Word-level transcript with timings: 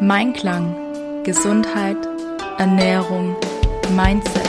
Mein 0.00 0.34
Klang. 0.34 1.22
Gesundheit, 1.24 1.96
Ernährung, 2.58 3.34
Mindset. 3.96 4.42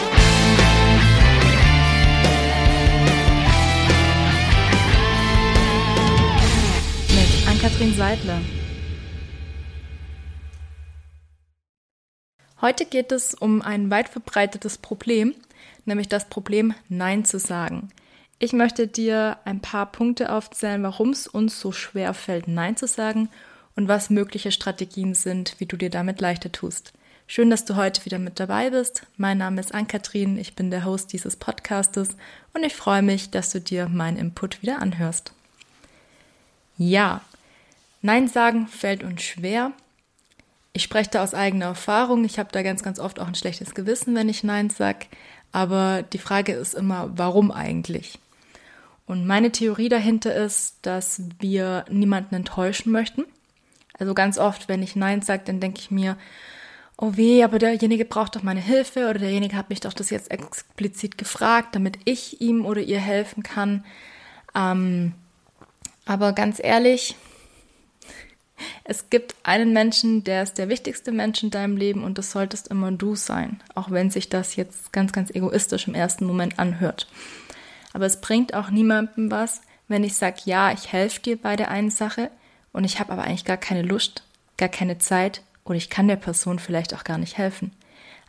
Mit 7.08 7.48
Ann-Kathrin 7.48 7.94
Seidler. 7.96 8.42
Heute 12.60 12.86
geht 12.86 13.14
es 13.14 13.34
um 13.34 13.62
ein 13.62 13.90
weit 13.90 14.10
verbreitetes 14.10 14.78
Problem, 14.78 15.36
nämlich 15.86 16.10
das 16.10 16.28
Problem 16.28 16.74
Nein 16.90 17.24
zu 17.24 17.40
sagen. 17.40 17.88
Ich 18.40 18.52
möchte 18.52 18.88
dir 18.88 19.38
ein 19.46 19.62
paar 19.62 19.86
Punkte 19.86 20.34
aufzählen, 20.34 20.84
warum 20.84 21.12
es 21.12 21.28
uns 21.28 21.62
so 21.62 21.72
schwer 21.72 22.14
fällt, 22.14 22.50
Nein 22.50 22.76
zu 22.76 22.88
sagen 22.88 23.30
und 23.76 23.88
was 23.88 24.10
mögliche 24.10 24.52
Strategien 24.52 25.14
sind, 25.14 25.56
wie 25.60 25.66
du 25.66 25.78
dir 25.78 25.90
damit 25.90 26.22
leichter 26.22 26.52
tust. 26.52 26.94
Schön, 27.28 27.50
dass 27.50 27.66
du 27.66 27.76
heute 27.76 28.06
wieder 28.06 28.20
mit 28.20 28.40
dabei 28.40 28.70
bist. 28.70 29.08
Mein 29.18 29.40
Name 29.40 29.60
ist 29.60 29.74
Ann-Kathrin, 29.74 30.38
ich 30.38 30.56
bin 30.56 30.70
der 30.70 30.86
Host 30.86 31.12
dieses 31.12 31.36
Podcastes 31.36 32.10
und 32.54 32.64
ich 32.64 32.76
freue 32.76 33.02
mich, 33.02 33.32
dass 33.32 33.52
du 33.52 33.60
dir 33.60 33.88
meinen 33.90 34.18
Input 34.18 34.62
wieder 34.62 34.80
anhörst. 34.82 35.34
Ja, 36.78 37.22
Nein 38.02 38.28
sagen 38.28 38.68
fällt 38.68 39.04
uns 39.04 39.24
schwer. 39.24 39.72
Ich 40.74 40.84
spreche 40.84 41.10
da 41.10 41.24
aus 41.24 41.34
eigener 41.34 41.66
Erfahrung. 41.66 42.24
Ich 42.24 42.38
habe 42.38 42.52
da 42.52 42.62
ganz, 42.62 42.84
ganz 42.84 43.00
oft 43.00 43.20
auch 43.20 43.28
ein 43.28 43.34
schlechtes 43.34 43.74
Gewissen, 43.74 44.14
wenn 44.14 44.30
ich 44.30 44.44
Nein 44.44 44.70
sage. 44.70 45.08
Aber 45.52 46.04
die 46.04 46.20
Frage 46.20 46.52
ist 46.52 46.76
immer, 46.76 47.10
warum 47.16 47.50
eigentlich? 47.50 48.20
Und 49.08 49.26
meine 49.26 49.52
Theorie 49.52 49.90
dahinter 49.90 50.36
ist, 50.36 50.78
dass 50.84 51.22
wir 51.40 51.86
niemanden 51.90 52.36
enttäuschen 52.36 52.92
möchten. 52.92 53.24
Also 53.98 54.14
ganz 54.14 54.38
oft, 54.38 54.68
wenn 54.68 54.84
ich 54.84 54.96
Nein 54.96 55.22
sage, 55.22 55.44
dann 55.46 55.60
denke 55.60 55.80
ich 55.80 55.92
mir, 55.92 56.18
oh 56.98 57.12
weh, 57.16 57.44
aber 57.44 57.60
derjenige 57.60 58.06
braucht 58.06 58.36
doch 58.36 58.44
meine 58.44 58.60
Hilfe 58.60 59.10
oder 59.10 59.20
derjenige 59.20 59.56
hat 59.56 59.70
mich 59.70 59.82
doch 59.82 59.94
das 59.94 60.10
jetzt 60.10 60.32
explizit 60.32 61.18
gefragt, 61.18 61.76
damit 61.76 62.00
ich 62.06 62.42
ihm 62.42 62.66
oder 62.66 62.82
ihr 62.82 63.00
helfen 63.00 63.44
kann. 63.44 63.84
Ähm, 64.54 65.14
aber 66.06 66.34
ganz 66.34 66.60
ehrlich, 66.64 67.16
es 68.84 69.10
gibt 69.10 69.36
einen 69.44 69.74
Menschen, 69.74 70.24
der 70.24 70.44
ist 70.44 70.58
der 70.58 70.70
wichtigste 70.70 71.12
Mensch 71.12 71.44
in 71.44 71.52
deinem 71.52 71.76
Leben 71.76 72.04
und 72.04 72.18
das 72.18 72.32
solltest 72.32 72.70
immer 72.70 72.92
du 72.92 73.16
sein, 73.16 73.62
auch 73.74 73.92
wenn 73.92 74.10
sich 74.10 74.30
das 74.30 74.56
jetzt 74.56 74.94
ganz, 74.94 75.12
ganz 75.12 75.30
egoistisch 75.30 75.88
im 75.88 75.96
ersten 75.96 76.26
Moment 76.26 76.60
anhört. 76.60 77.08
Aber 77.94 78.06
es 78.06 78.22
bringt 78.22 78.54
auch 78.54 78.70
niemandem 78.70 79.32
was, 79.32 79.62
wenn 79.88 80.04
ich 80.04 80.16
sage, 80.16 80.42
ja, 80.46 80.72
ich 80.72 80.92
helfe 80.92 81.22
dir 81.22 81.42
bei 81.42 81.56
der 81.56 81.70
einen 81.70 81.90
Sache 81.90 82.32
und 82.76 82.84
ich 82.84 83.00
habe 83.00 83.14
aber 83.14 83.24
eigentlich 83.24 83.46
gar 83.46 83.56
keine 83.56 83.84
Lust, 83.84 84.24
gar 84.58 84.68
keine 84.68 84.98
Zeit 84.98 85.42
oder 85.64 85.78
ich 85.78 85.90
kann 85.90 86.10
der 86.10 86.18
Person 86.18 86.60
vielleicht 86.60 86.94
auch 86.94 87.06
gar 87.06 87.18
nicht 87.18 87.38
helfen. 87.38 87.72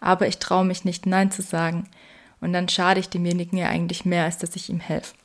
Aber 0.01 0.29
ich 0.29 0.39
traue 0.39 0.65
mich 0.65 0.85
nicht, 0.85 1.05
Nein 1.05 1.33
zu 1.33 1.43
sagen. 1.43 1.89
Und 2.41 2.53
dann 2.53 2.69
schade 2.69 3.01
ich 3.01 3.09
demjenigen 3.09 3.59
ja 3.59 3.69
eigentlich 3.69 4.05
mehr, 4.05 4.23
als 4.23 4.39
dass 4.39 4.55
ich 4.55 4.71
ihm 4.71 4.79
helfe. 4.79 5.17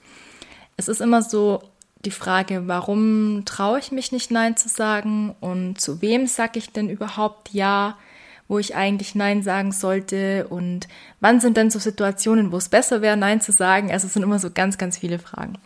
Es 0.75 0.87
ist 0.87 1.01
immer 1.01 1.21
so, 1.21 1.61
die 2.03 2.09
Frage, 2.09 2.67
warum 2.67 3.43
traue 3.45 3.77
ich 3.77 3.91
mich 3.91 4.11
nicht 4.11 4.31
Nein 4.31 4.57
zu 4.57 4.69
sagen 4.69 5.35
und 5.39 5.79
zu 5.79 6.01
wem 6.01 6.25
sage 6.25 6.57
ich 6.57 6.71
denn 6.71 6.89
überhaupt 6.89 7.53
Ja, 7.53 7.99
wo 8.47 8.57
ich 8.57 8.75
eigentlich 8.75 9.13
Nein 9.13 9.43
sagen 9.43 9.71
sollte 9.71 10.47
und 10.47 10.87
wann 11.19 11.39
sind 11.39 11.57
denn 11.57 11.69
so 11.69 11.77
Situationen, 11.77 12.51
wo 12.51 12.57
es 12.57 12.69
besser 12.69 13.03
wäre, 13.03 13.17
Nein 13.17 13.39
zu 13.39 13.51
sagen. 13.51 13.91
Also 13.91 14.07
es 14.07 14.13
sind 14.13 14.23
immer 14.23 14.39
so 14.39 14.49
ganz, 14.49 14.79
ganz 14.79 14.97
viele 14.97 15.19
Fragen. 15.19 15.59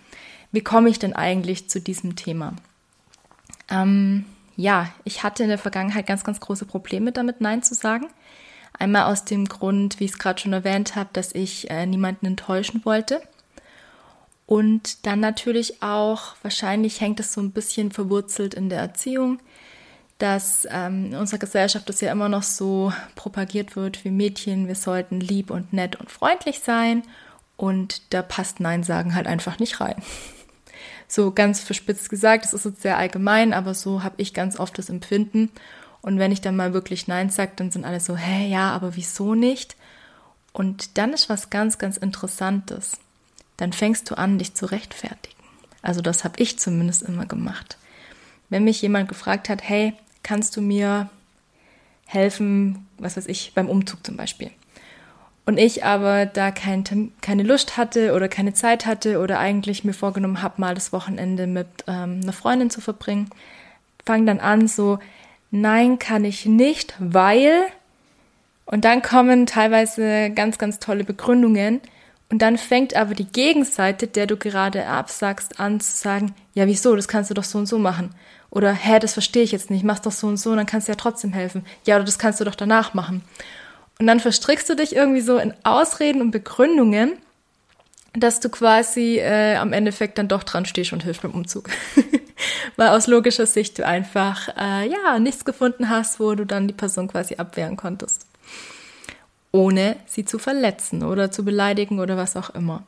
Wie 0.51 0.61
komme 0.61 0.89
ich 0.89 0.99
denn 0.99 1.13
eigentlich 1.13 1.69
zu 1.69 1.79
diesem 1.79 2.17
Thema? 2.17 2.53
Ähm, 3.69 4.25
ja, 4.55 4.89
ich 5.03 5.23
hatte 5.23 5.43
in 5.43 5.49
der 5.49 5.57
Vergangenheit 5.57 6.07
ganz, 6.07 6.23
ganz 6.23 6.39
große 6.39 6.65
Probleme 6.65 7.11
damit, 7.11 7.41
Nein 7.41 7.63
zu 7.63 7.73
sagen. 7.73 8.07
Einmal 8.77 9.11
aus 9.11 9.25
dem 9.25 9.45
Grund, 9.45 9.99
wie 9.99 10.05
ich 10.05 10.11
es 10.11 10.17
gerade 10.17 10.39
schon 10.39 10.53
erwähnt 10.53 10.95
habe, 10.95 11.09
dass 11.13 11.33
ich 11.33 11.69
äh, 11.69 11.85
niemanden 11.85 12.25
enttäuschen 12.25 12.83
wollte. 12.85 13.21
Und 14.45 15.05
dann 15.05 15.19
natürlich 15.19 15.81
auch, 15.81 16.35
wahrscheinlich 16.41 17.01
hängt 17.01 17.19
es 17.19 17.33
so 17.33 17.41
ein 17.41 17.51
bisschen 17.51 17.91
verwurzelt 17.91 18.53
in 18.53 18.69
der 18.69 18.79
Erziehung, 18.79 19.39
dass 20.17 20.67
ähm, 20.69 21.07
in 21.07 21.15
unserer 21.15 21.39
Gesellschaft 21.39 21.89
das 21.89 22.01
ja 22.01 22.11
immer 22.11 22.29
noch 22.29 22.43
so 22.43 22.93
propagiert 23.15 23.75
wird, 23.75 24.05
wie 24.05 24.11
Mädchen, 24.11 24.67
wir 24.67 24.75
sollten 24.75 25.19
lieb 25.19 25.49
und 25.49 25.73
nett 25.73 25.95
und 25.95 26.11
freundlich 26.11 26.59
sein. 26.59 27.03
Und 27.57 28.13
da 28.13 28.21
passt 28.21 28.59
Nein 28.59 28.83
sagen 28.83 29.15
halt 29.15 29.27
einfach 29.27 29.59
nicht 29.59 29.79
rein. 29.81 29.95
So 31.07 31.31
ganz 31.31 31.61
verspitzt 31.61 32.09
gesagt, 32.09 32.45
das 32.45 32.53
ist 32.53 32.65
jetzt 32.65 32.81
sehr 32.81 32.97
allgemein, 32.97 33.53
aber 33.53 33.73
so 33.73 34.03
habe 34.03 34.15
ich 34.17 34.33
ganz 34.33 34.59
oft 34.59 34.77
das 34.77 34.89
Empfinden. 34.89 35.51
Und 36.01 36.19
wenn 36.19 36.31
ich 36.31 36.41
dann 36.41 36.55
mal 36.55 36.73
wirklich 36.73 37.07
Nein 37.07 37.29
sage, 37.29 37.53
dann 37.55 37.71
sind 37.71 37.85
alle 37.85 37.99
so, 37.99 38.15
hä, 38.15 38.47
ja, 38.47 38.71
aber 38.71 38.95
wieso 38.95 39.35
nicht? 39.35 39.75
Und 40.53 40.97
dann 40.97 41.13
ist 41.13 41.29
was 41.29 41.49
ganz, 41.49 41.77
ganz 41.77 41.97
Interessantes 41.97 42.99
dann 43.57 43.73
fängst 43.73 44.09
du 44.09 44.17
an, 44.17 44.37
dich 44.37 44.53
zu 44.53 44.65
rechtfertigen. 44.65 45.35
Also 45.81 46.01
das 46.01 46.23
habe 46.23 46.41
ich 46.41 46.59
zumindest 46.59 47.03
immer 47.03 47.25
gemacht. 47.25 47.77
Wenn 48.49 48.63
mich 48.63 48.81
jemand 48.81 49.07
gefragt 49.07 49.49
hat, 49.49 49.67
hey, 49.67 49.93
kannst 50.23 50.57
du 50.57 50.61
mir 50.61 51.09
helfen, 52.05 52.87
was 52.97 53.17
weiß 53.17 53.27
ich, 53.27 53.53
beim 53.53 53.69
Umzug 53.69 54.05
zum 54.05 54.17
Beispiel. 54.17 54.51
Und 55.45 55.59
ich 55.59 55.83
aber 55.83 56.25
da 56.25 56.51
kein, 56.51 57.11
keine 57.21 57.43
Lust 57.43 57.77
hatte 57.77 58.13
oder 58.13 58.27
keine 58.27 58.53
Zeit 58.53 58.85
hatte 58.85 59.19
oder 59.19 59.39
eigentlich 59.39 59.83
mir 59.83 59.93
vorgenommen 59.93 60.41
habe, 60.41 60.59
mal 60.59 60.73
das 60.73 60.91
Wochenende 60.91 61.45
mit 61.45 61.67
ähm, 61.87 62.21
einer 62.23 62.33
Freundin 62.33 62.69
zu 62.69 62.81
verbringen, 62.81 63.29
fang 64.05 64.25
dann 64.25 64.39
an 64.39 64.67
so, 64.67 64.99
nein, 65.51 65.99
kann 65.99 66.25
ich 66.25 66.45
nicht, 66.45 66.95
weil. 66.99 67.51
Und 68.65 68.85
dann 68.85 69.03
kommen 69.03 69.45
teilweise 69.45 70.31
ganz, 70.31 70.57
ganz 70.57 70.79
tolle 70.79 71.03
Begründungen, 71.03 71.81
und 72.29 72.41
dann 72.41 72.57
fängt 72.57 72.95
aber 72.95 73.13
die 73.13 73.27
Gegenseite, 73.27 74.07
der 74.07 74.27
du 74.27 74.35
gerade 74.35 74.87
absagst, 74.87 75.59
an 75.59 75.79
zu 75.79 75.95
sagen, 75.95 76.33
ja, 76.53 76.65
wieso, 76.65 76.95
das 76.95 77.07
kannst 77.07 77.29
du 77.29 77.33
doch 77.35 77.43
so 77.43 77.59
und 77.59 77.67
so 77.67 77.77
machen. 77.77 78.09
Oder, 78.49 78.73
hä, 78.73 78.99
das 78.99 79.13
verstehe 79.13 79.43
ich 79.43 79.51
jetzt 79.51 79.69
nicht, 79.69 79.83
mach's 79.83 80.01
doch 80.01 80.11
so 80.11 80.27
und 80.27 80.37
so, 80.37 80.51
und 80.51 80.57
dann 80.57 80.65
kannst 80.65 80.87
du 80.87 80.91
ja 80.91 80.95
trotzdem 80.95 81.33
helfen. 81.33 81.65
Ja, 81.85 81.95
oder 81.95 82.05
das 82.05 82.17
kannst 82.17 82.39
du 82.39 82.43
doch 82.43 82.55
danach 82.55 82.93
machen. 82.93 83.23
Und 83.99 84.07
dann 84.07 84.19
verstrickst 84.19 84.69
du 84.69 84.75
dich 84.75 84.95
irgendwie 84.95 85.21
so 85.21 85.37
in 85.37 85.53
Ausreden 85.63 86.21
und 86.21 86.31
Begründungen, 86.31 87.13
dass 88.13 88.39
du 88.39 88.49
quasi 88.49 89.17
äh, 89.19 89.55
am 89.55 89.73
Endeffekt 89.73 90.17
dann 90.17 90.27
doch 90.27 90.43
dran 90.43 90.65
stehst 90.65 90.93
und 90.93 91.03
hilfst 91.03 91.21
beim 91.21 91.31
Umzug. 91.31 91.69
Weil 92.75 92.89
aus 92.89 93.07
logischer 93.07 93.45
Sicht 93.45 93.77
du 93.79 93.85
einfach, 93.85 94.49
äh, 94.57 94.89
ja, 94.89 95.19
nichts 95.19 95.45
gefunden 95.45 95.89
hast, 95.89 96.19
wo 96.19 96.35
du 96.35 96.45
dann 96.45 96.67
die 96.67 96.73
Person 96.73 97.07
quasi 97.07 97.35
abwehren 97.35 97.77
konntest 97.77 98.27
ohne 99.55 99.95
sie 100.05 100.25
zu 100.25 100.37
verletzen 100.37 101.01
oder 101.01 101.31
zu 101.31 101.45
beleidigen 101.45 101.99
oder 101.99 102.17
was 102.17 102.35
auch 102.35 102.49
immer. 102.49 102.83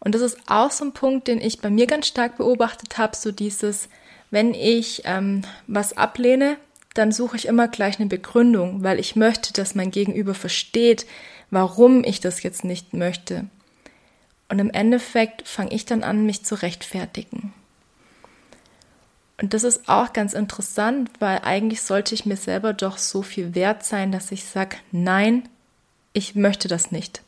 Und 0.00 0.14
das 0.14 0.20
ist 0.20 0.36
auch 0.46 0.70
so 0.70 0.84
ein 0.84 0.92
Punkt, 0.92 1.28
den 1.28 1.40
ich 1.40 1.60
bei 1.60 1.70
mir 1.70 1.86
ganz 1.86 2.06
stark 2.08 2.36
beobachtet 2.36 2.98
habe, 2.98 3.16
so 3.16 3.32
dieses, 3.32 3.88
wenn 4.30 4.52
ich 4.52 5.02
ähm, 5.06 5.42
was 5.66 5.96
ablehne, 5.96 6.58
dann 6.94 7.12
suche 7.12 7.36
ich 7.36 7.46
immer 7.46 7.68
gleich 7.68 7.98
eine 7.98 8.08
Begründung, 8.08 8.82
weil 8.82 8.98
ich 8.98 9.16
möchte, 9.16 9.52
dass 9.52 9.74
mein 9.74 9.90
Gegenüber 9.90 10.34
versteht, 10.34 11.06
warum 11.50 12.04
ich 12.04 12.20
das 12.20 12.42
jetzt 12.42 12.64
nicht 12.64 12.92
möchte. 12.92 13.46
Und 14.48 14.58
im 14.58 14.70
Endeffekt 14.70 15.48
fange 15.48 15.72
ich 15.72 15.86
dann 15.86 16.02
an, 16.02 16.26
mich 16.26 16.44
zu 16.44 16.54
rechtfertigen. 16.54 17.54
Und 19.40 19.54
das 19.54 19.64
ist 19.64 19.88
auch 19.88 20.12
ganz 20.12 20.34
interessant, 20.34 21.10
weil 21.18 21.40
eigentlich 21.42 21.82
sollte 21.82 22.14
ich 22.14 22.26
mir 22.26 22.36
selber 22.36 22.72
doch 22.72 22.98
so 22.98 23.22
viel 23.22 23.54
wert 23.54 23.84
sein, 23.84 24.12
dass 24.12 24.30
ich 24.30 24.44
sage, 24.44 24.76
nein, 24.92 25.48
ich 26.12 26.34
möchte 26.34 26.68
das 26.68 26.92
nicht. 26.92 27.22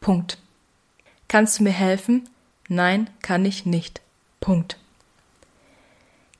Punkt. 0.00 0.38
Kannst 1.28 1.58
du 1.58 1.64
mir 1.64 1.72
helfen? 1.72 2.28
Nein, 2.68 3.10
kann 3.22 3.44
ich 3.44 3.66
nicht. 3.66 4.00
Punkt. 4.40 4.78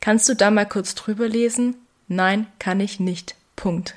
Kannst 0.00 0.28
du 0.28 0.34
da 0.34 0.50
mal 0.50 0.66
kurz 0.66 0.94
drüber 0.94 1.28
lesen? 1.28 1.76
Nein, 2.08 2.46
kann 2.58 2.80
ich 2.80 3.00
nicht. 3.00 3.34
Punkt. 3.56 3.94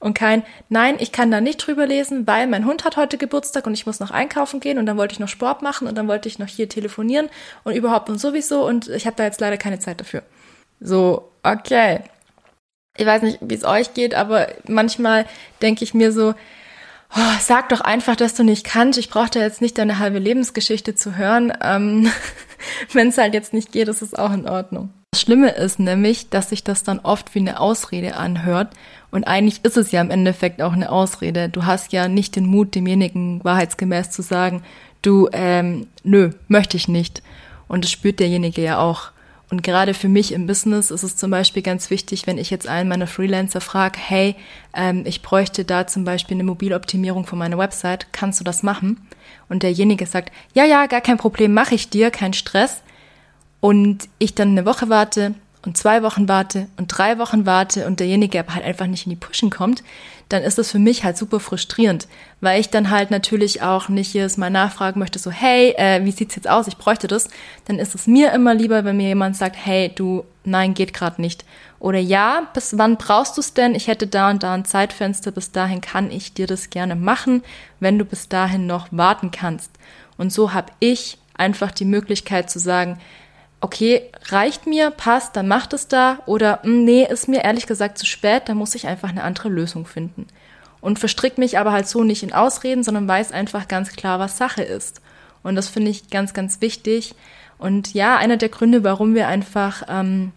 Und 0.00 0.14
kein, 0.14 0.42
nein, 0.68 0.96
ich 0.98 1.12
kann 1.12 1.30
da 1.30 1.40
nicht 1.40 1.58
drüber 1.58 1.86
lesen, 1.86 2.26
weil 2.26 2.48
mein 2.48 2.66
Hund 2.66 2.84
hat 2.84 2.96
heute 2.96 3.16
Geburtstag 3.16 3.66
und 3.66 3.74
ich 3.74 3.86
muss 3.86 4.00
noch 4.00 4.10
einkaufen 4.10 4.58
gehen 4.58 4.78
und 4.78 4.86
dann 4.86 4.96
wollte 4.96 5.12
ich 5.12 5.20
noch 5.20 5.28
Sport 5.28 5.62
machen 5.62 5.86
und 5.86 5.96
dann 5.96 6.08
wollte 6.08 6.28
ich 6.28 6.40
noch 6.40 6.48
hier 6.48 6.68
telefonieren 6.68 7.28
und 7.62 7.74
überhaupt 7.74 8.10
und 8.10 8.18
sowieso 8.18 8.66
und 8.66 8.88
ich 8.88 9.06
habe 9.06 9.14
da 9.14 9.24
jetzt 9.24 9.40
leider 9.40 9.56
keine 9.56 9.78
Zeit 9.78 10.00
dafür. 10.00 10.24
So, 10.80 11.30
okay 11.44 12.00
ich 12.96 13.06
weiß 13.06 13.22
nicht, 13.22 13.38
wie 13.40 13.54
es 13.54 13.64
euch 13.64 13.94
geht, 13.94 14.14
aber 14.14 14.48
manchmal 14.66 15.26
denke 15.62 15.84
ich 15.84 15.94
mir 15.94 16.12
so, 16.12 16.34
oh, 17.14 17.34
sag 17.40 17.68
doch 17.70 17.80
einfach, 17.80 18.16
dass 18.16 18.34
du 18.34 18.42
nicht 18.42 18.64
kannst. 18.64 18.98
Ich 18.98 19.10
brauche 19.10 19.30
da 19.30 19.40
jetzt 19.40 19.60
nicht 19.60 19.78
deine 19.78 19.98
halbe 19.98 20.18
Lebensgeschichte 20.18 20.94
zu 20.94 21.16
hören. 21.16 21.52
Ähm, 21.62 22.10
Wenn 22.92 23.08
es 23.08 23.18
halt 23.18 23.34
jetzt 23.34 23.52
nicht 23.52 23.72
geht, 23.72 23.88
ist 23.88 24.02
es 24.02 24.14
auch 24.14 24.32
in 24.32 24.48
Ordnung. 24.48 24.90
Das 25.12 25.20
Schlimme 25.20 25.50
ist 25.50 25.78
nämlich, 25.78 26.30
dass 26.30 26.48
sich 26.48 26.64
das 26.64 26.84
dann 26.84 26.98
oft 27.00 27.34
wie 27.34 27.40
eine 27.40 27.60
Ausrede 27.60 28.16
anhört. 28.16 28.72
Und 29.10 29.24
eigentlich 29.24 29.62
ist 29.62 29.76
es 29.76 29.92
ja 29.92 30.00
im 30.00 30.10
Endeffekt 30.10 30.62
auch 30.62 30.72
eine 30.72 30.90
Ausrede. 30.90 31.50
Du 31.50 31.66
hast 31.66 31.92
ja 31.92 32.08
nicht 32.08 32.34
den 32.34 32.46
Mut, 32.46 32.74
demjenigen 32.74 33.44
wahrheitsgemäß 33.44 34.10
zu 34.10 34.22
sagen, 34.22 34.62
du, 35.02 35.28
ähm, 35.34 35.88
nö, 36.02 36.30
möchte 36.48 36.78
ich 36.78 36.88
nicht. 36.88 37.22
Und 37.68 37.84
das 37.84 37.90
spürt 37.90 38.20
derjenige 38.20 38.62
ja 38.62 38.78
auch. 38.78 39.10
Und 39.50 39.62
gerade 39.62 39.92
für 39.92 40.08
mich 40.08 40.32
im 40.32 40.46
Business 40.46 40.90
ist 40.90 41.02
es 41.02 41.14
zum 41.18 41.30
Beispiel 41.30 41.62
ganz 41.62 41.90
wichtig, 41.90 42.26
wenn 42.26 42.38
ich 42.38 42.48
jetzt 42.48 42.66
einen 42.66 42.88
meiner 42.88 43.06
Freelancer 43.06 43.60
frage, 43.60 43.98
hey, 43.98 44.34
ähm, 44.72 45.02
ich 45.04 45.20
bräuchte 45.20 45.66
da 45.66 45.86
zum 45.86 46.06
Beispiel 46.06 46.36
eine 46.36 46.44
Mobiloptimierung 46.44 47.26
von 47.26 47.38
meiner 47.38 47.58
Website, 47.58 48.06
kannst 48.12 48.40
du 48.40 48.44
das 48.44 48.62
machen? 48.62 49.06
Und 49.50 49.62
derjenige 49.62 50.06
sagt, 50.06 50.32
ja, 50.54 50.64
ja, 50.64 50.86
gar 50.86 51.02
kein 51.02 51.18
Problem, 51.18 51.52
mache 51.52 51.74
ich 51.74 51.90
dir, 51.90 52.10
kein 52.10 52.32
Stress. 52.32 52.82
Und 53.62 54.08
ich 54.18 54.34
dann 54.34 54.50
eine 54.50 54.66
Woche 54.66 54.90
warte, 54.90 55.34
und 55.64 55.76
zwei 55.76 56.02
Wochen 56.02 56.28
warte 56.28 56.66
und 56.76 56.88
drei 56.88 57.18
Wochen 57.18 57.46
warte 57.46 57.86
und 57.86 58.00
derjenige 58.00 58.40
aber 58.40 58.54
halt 58.54 58.64
einfach 58.64 58.86
nicht 58.86 59.06
in 59.06 59.10
die 59.10 59.16
Pushen 59.16 59.50
kommt, 59.50 59.82
dann 60.28 60.42
ist 60.42 60.58
das 60.58 60.70
für 60.70 60.78
mich 60.78 61.04
halt 61.04 61.16
super 61.16 61.40
frustrierend, 61.40 62.08
weil 62.40 62.60
ich 62.60 62.70
dann 62.70 62.90
halt 62.90 63.10
natürlich 63.10 63.62
auch 63.62 63.88
nicht 63.88 64.14
jedes 64.14 64.36
Mal 64.36 64.50
nachfragen 64.50 64.98
möchte, 64.98 65.18
so, 65.18 65.30
hey, 65.30 65.74
äh, 65.76 66.04
wie 66.04 66.10
sieht's 66.10 66.34
jetzt 66.34 66.48
aus? 66.48 66.66
Ich 66.66 66.78
bräuchte 66.78 67.06
das. 67.06 67.28
Dann 67.66 67.78
ist 67.78 67.94
es 67.94 68.06
mir 68.06 68.32
immer 68.32 68.54
lieber, 68.54 68.84
wenn 68.84 68.96
mir 68.96 69.08
jemand 69.08 69.36
sagt, 69.36 69.56
hey, 69.56 69.92
du, 69.94 70.24
nein, 70.44 70.74
geht 70.74 70.94
gerade 70.94 71.20
nicht. 71.20 71.44
Oder 71.78 71.98
ja, 71.98 72.48
bis 72.54 72.78
wann 72.78 72.96
brauchst 72.96 73.36
du 73.36 73.40
es 73.40 73.54
denn? 73.54 73.74
Ich 73.74 73.88
hätte 73.88 74.06
da 74.06 74.30
und 74.30 74.42
da 74.42 74.54
ein 74.54 74.64
Zeitfenster, 74.64 75.32
bis 75.32 75.52
dahin 75.52 75.80
kann 75.80 76.10
ich 76.10 76.32
dir 76.32 76.46
das 76.46 76.70
gerne 76.70 76.96
machen, 76.96 77.42
wenn 77.78 77.98
du 77.98 78.04
bis 78.04 78.28
dahin 78.28 78.66
noch 78.66 78.88
warten 78.90 79.30
kannst. 79.30 79.70
Und 80.16 80.32
so 80.32 80.52
habe 80.52 80.72
ich 80.80 81.18
einfach 81.34 81.72
die 81.72 81.84
Möglichkeit 81.84 82.50
zu 82.50 82.58
sagen, 82.58 82.98
okay, 83.62 84.10
reicht 84.26 84.66
mir, 84.66 84.90
passt, 84.90 85.36
dann 85.36 85.48
macht 85.48 85.72
es 85.72 85.88
da 85.88 86.18
oder 86.26 86.58
hm, 86.62 86.84
nee, 86.84 87.06
ist 87.08 87.28
mir 87.28 87.44
ehrlich 87.44 87.66
gesagt 87.66 87.96
zu 87.96 88.04
spät, 88.04 88.48
dann 88.48 88.58
muss 88.58 88.74
ich 88.74 88.88
einfach 88.88 89.08
eine 89.08 89.22
andere 89.22 89.48
Lösung 89.48 89.86
finden. 89.86 90.26
Und 90.80 90.98
verstrick 90.98 91.38
mich 91.38 91.58
aber 91.58 91.70
halt 91.70 91.88
so 91.88 92.02
nicht 92.02 92.24
in 92.24 92.32
Ausreden, 92.32 92.82
sondern 92.82 93.06
weiß 93.06 93.30
einfach 93.30 93.68
ganz 93.68 93.90
klar, 93.92 94.18
was 94.18 94.36
Sache 94.36 94.62
ist. 94.62 95.00
Und 95.44 95.54
das 95.54 95.68
finde 95.68 95.92
ich 95.92 96.10
ganz, 96.10 96.34
ganz 96.34 96.60
wichtig. 96.60 97.14
Und 97.56 97.94
ja, 97.94 98.16
einer 98.16 98.36
der 98.36 98.48
Gründe, 98.48 98.82
warum 98.82 99.14
wir 99.14 99.28
einfach 99.28 99.84
ähm, 99.88 100.32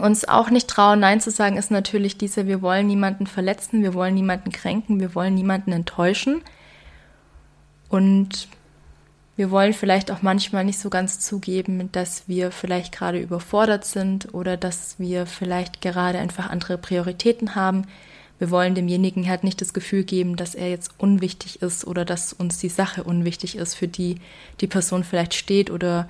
uns 0.00 0.26
auch 0.26 0.48
nicht 0.48 0.68
trauen, 0.68 1.00
Nein 1.00 1.20
zu 1.20 1.30
sagen, 1.30 1.58
ist 1.58 1.70
natürlich 1.70 2.16
dieser, 2.16 2.46
wir 2.46 2.62
wollen 2.62 2.86
niemanden 2.86 3.26
verletzen, 3.26 3.82
wir 3.82 3.92
wollen 3.92 4.14
niemanden 4.14 4.50
kränken, 4.50 5.00
wir 5.00 5.14
wollen 5.14 5.34
niemanden 5.34 5.72
enttäuschen. 5.72 6.40
Und 7.90 8.48
wir 9.36 9.50
wollen 9.50 9.72
vielleicht 9.72 10.10
auch 10.10 10.22
manchmal 10.22 10.64
nicht 10.64 10.78
so 10.78 10.90
ganz 10.90 11.18
zugeben, 11.18 11.90
dass 11.90 12.28
wir 12.28 12.52
vielleicht 12.52 12.92
gerade 12.92 13.18
überfordert 13.18 13.84
sind 13.84 14.32
oder 14.32 14.56
dass 14.56 14.96
wir 14.98 15.26
vielleicht 15.26 15.80
gerade 15.80 16.18
einfach 16.18 16.48
andere 16.48 16.78
Prioritäten 16.78 17.56
haben. 17.56 17.86
Wir 18.38 18.50
wollen 18.50 18.74
demjenigen 18.74 19.28
halt 19.28 19.42
nicht 19.42 19.60
das 19.60 19.72
Gefühl 19.72 20.04
geben, 20.04 20.36
dass 20.36 20.54
er 20.54 20.68
jetzt 20.68 20.92
unwichtig 20.98 21.62
ist 21.62 21.84
oder 21.84 22.04
dass 22.04 22.32
uns 22.32 22.58
die 22.58 22.68
Sache 22.68 23.02
unwichtig 23.02 23.56
ist, 23.56 23.74
für 23.74 23.88
die 23.88 24.20
die 24.60 24.66
Person 24.66 25.02
vielleicht 25.02 25.34
steht 25.34 25.70
oder 25.70 26.08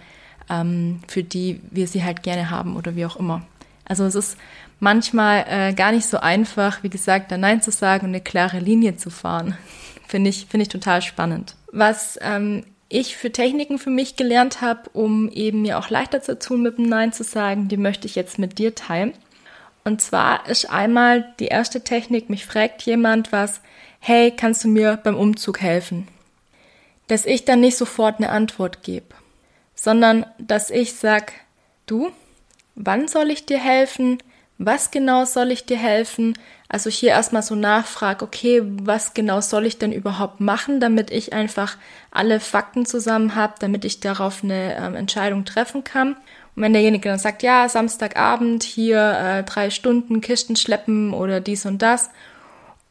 ähm, 0.50 1.00
für 1.08 1.22
die 1.22 1.60
wir 1.70 1.88
sie 1.88 2.04
halt 2.04 2.22
gerne 2.22 2.50
haben 2.50 2.76
oder 2.76 2.96
wie 2.96 3.06
auch 3.06 3.16
immer. 3.16 3.46
Also 3.86 4.04
es 4.04 4.14
ist 4.14 4.36
manchmal 4.80 5.44
äh, 5.48 5.72
gar 5.74 5.92
nicht 5.92 6.06
so 6.06 6.18
einfach, 6.18 6.82
wie 6.82 6.90
gesagt, 6.90 7.30
da 7.30 7.38
Nein 7.38 7.62
zu 7.62 7.70
sagen 7.70 8.06
und 8.06 8.10
eine 8.10 8.20
klare 8.20 8.58
Linie 8.58 8.96
zu 8.96 9.10
fahren. 9.10 9.56
Finde 10.06 10.28
ich, 10.28 10.46
finde 10.46 10.64
ich 10.64 10.68
total 10.68 11.00
spannend. 11.00 11.56
Was 11.72 12.18
ähm, 12.20 12.62
ich 12.94 13.16
für 13.16 13.32
Techniken 13.32 13.78
für 13.78 13.90
mich 13.90 14.16
gelernt 14.16 14.60
habe, 14.60 14.88
um 14.92 15.28
eben 15.30 15.62
mir 15.62 15.78
auch 15.78 15.90
leichter 15.90 16.22
zu 16.22 16.38
tun, 16.38 16.62
mit 16.62 16.78
dem 16.78 16.88
Nein 16.88 17.12
zu 17.12 17.24
sagen, 17.24 17.68
die 17.68 17.76
möchte 17.76 18.06
ich 18.06 18.14
jetzt 18.14 18.38
mit 18.38 18.58
dir 18.58 18.74
teilen. 18.74 19.12
Und 19.84 20.00
zwar 20.00 20.48
ist 20.48 20.70
einmal 20.70 21.34
die 21.40 21.46
erste 21.46 21.82
Technik, 21.82 22.30
mich 22.30 22.46
fragt 22.46 22.82
jemand 22.82 23.32
was, 23.32 23.60
hey, 23.98 24.30
kannst 24.30 24.64
du 24.64 24.68
mir 24.68 24.98
beim 25.02 25.16
Umzug 25.16 25.60
helfen? 25.60 26.08
Dass 27.08 27.26
ich 27.26 27.44
dann 27.44 27.60
nicht 27.60 27.76
sofort 27.76 28.18
eine 28.18 28.30
Antwort 28.30 28.82
gebe, 28.82 29.14
sondern 29.74 30.24
dass 30.38 30.70
ich 30.70 30.94
sag, 30.94 31.32
du, 31.86 32.12
wann 32.76 33.08
soll 33.08 33.30
ich 33.30 33.44
dir 33.44 33.58
helfen? 33.58 34.18
Was 34.58 34.90
genau 34.90 35.24
soll 35.24 35.50
ich 35.50 35.66
dir 35.66 35.76
helfen? 35.76 36.34
Also 36.68 36.88
hier 36.90 37.10
erstmal 37.10 37.42
so 37.42 37.54
nachfrage, 37.54 38.24
okay, 38.24 38.62
was 38.64 39.14
genau 39.14 39.40
soll 39.40 39.66
ich 39.66 39.78
denn 39.78 39.92
überhaupt 39.92 40.40
machen, 40.40 40.80
damit 40.80 41.10
ich 41.10 41.32
einfach 41.32 41.76
alle 42.10 42.40
Fakten 42.40 42.86
zusammen 42.86 43.34
habe, 43.34 43.54
damit 43.58 43.84
ich 43.84 44.00
darauf 44.00 44.44
eine 44.44 44.76
ähm, 44.76 44.94
Entscheidung 44.94 45.44
treffen 45.44 45.84
kann. 45.84 46.16
Und 46.56 46.62
wenn 46.62 46.72
derjenige 46.72 47.08
dann 47.08 47.18
sagt, 47.18 47.42
ja, 47.42 47.68
Samstagabend 47.68 48.62
hier 48.62 48.98
äh, 48.98 49.42
drei 49.42 49.70
Stunden 49.70 50.20
Kisten 50.20 50.56
schleppen 50.56 51.12
oder 51.12 51.40
dies 51.40 51.66
und 51.66 51.82
das, 51.82 52.10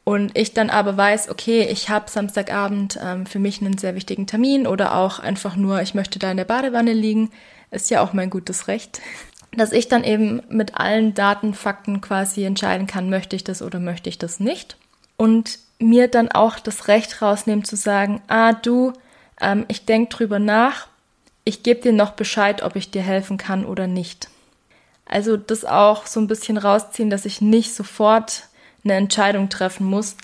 und 0.03 0.37
ich 0.37 0.53
dann 0.53 0.69
aber 0.69 0.97
weiß, 0.97 1.29
okay, 1.29 1.63
ich 1.71 1.89
habe 1.89 2.09
Samstagabend 2.09 2.99
ähm, 3.01 3.25
für 3.25 3.39
mich 3.39 3.61
einen 3.61 3.77
sehr 3.77 3.95
wichtigen 3.95 4.27
Termin 4.27 4.67
oder 4.67 4.95
auch 4.95 5.19
einfach 5.19 5.55
nur, 5.55 5.81
ich 5.81 5.93
möchte 5.93 6.19
da 6.19 6.29
in 6.29 6.37
der 6.37 6.43
Badewanne 6.43 6.91
liegen, 6.91 7.31
ist 7.71 7.89
ja 7.89 8.01
auch 8.01 8.11
mein 8.13 8.29
gutes 8.29 8.67
Recht 8.67 9.01
dass 9.55 9.71
ich 9.71 9.87
dann 9.87 10.03
eben 10.03 10.41
mit 10.49 10.75
allen 10.75 11.13
Daten, 11.13 11.53
Fakten 11.53 12.01
quasi 12.01 12.43
entscheiden 12.43 12.87
kann, 12.87 13.09
möchte 13.09 13.35
ich 13.35 13.43
das 13.43 13.61
oder 13.61 13.79
möchte 13.79 14.09
ich 14.09 14.17
das 14.17 14.39
nicht. 14.39 14.77
Und 15.17 15.59
mir 15.79 16.07
dann 16.07 16.31
auch 16.31 16.59
das 16.59 16.87
Recht 16.87 17.21
rausnehmen 17.21 17.63
zu 17.63 17.75
sagen, 17.75 18.21
ah 18.27 18.53
du, 18.53 18.93
ähm, 19.41 19.65
ich 19.67 19.85
denke 19.85 20.15
drüber 20.15 20.39
nach, 20.39 20.87
ich 21.43 21.63
gebe 21.63 21.81
dir 21.81 21.93
noch 21.93 22.11
Bescheid, 22.11 22.63
ob 22.63 22.75
ich 22.75 22.91
dir 22.91 23.01
helfen 23.01 23.37
kann 23.37 23.65
oder 23.65 23.87
nicht. 23.87 24.29
Also 25.05 25.37
das 25.37 25.65
auch 25.65 26.07
so 26.07 26.19
ein 26.19 26.27
bisschen 26.27 26.57
rausziehen, 26.57 27.09
dass 27.09 27.25
ich 27.25 27.41
nicht 27.41 27.75
sofort 27.75 28.47
eine 28.83 28.93
Entscheidung 28.93 29.49
treffen 29.49 29.85
muss, 29.85 30.15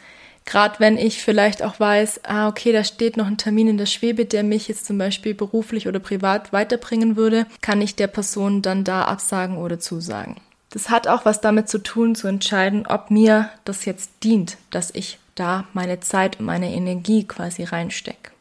Gerade 0.50 0.80
wenn 0.80 0.98
ich 0.98 1.22
vielleicht 1.22 1.62
auch 1.62 1.80
weiß, 1.80 2.22
ah, 2.24 2.48
okay, 2.48 2.72
da 2.72 2.84
steht 2.84 3.18
noch 3.18 3.28
ein 3.28 3.38
Termin 3.38 3.68
in 3.68 3.78
der 3.78 3.86
Schwebe, 3.86 4.26
der 4.26 4.42
mich 4.44 4.68
jetzt 4.68 4.88
zum 4.88 4.98
Beispiel 4.98 5.36
beruflich 5.36 5.88
oder 5.88 6.00
privat 6.00 6.52
weiterbringen 6.52 7.16
würde, 7.16 7.46
kann 7.62 7.82
ich 7.82 7.96
der 7.96 8.08
Person 8.08 8.64
dann 8.64 8.84
da 8.84 9.04
absagen 9.04 9.58
oder 9.58 9.80
zusagen. 9.80 10.38
Das 10.72 10.90
hat 10.90 11.08
auch 11.08 11.24
was 11.24 11.40
damit 11.40 11.70
zu 11.70 11.78
tun, 11.78 12.16
zu 12.16 12.28
entscheiden, 12.28 12.88
ob 12.88 13.12
mir 13.12 13.52
das 13.64 13.86
jetzt 13.86 14.10
dient, 14.24 14.58
dass 14.72 14.90
ich 14.90 15.20
da 15.36 15.66
meine 15.74 16.00
Zeit 16.00 16.40
und 16.40 16.48
meine 16.48 16.74
Energie 16.74 17.28
quasi 17.28 17.66
reinstecke. 17.66 18.32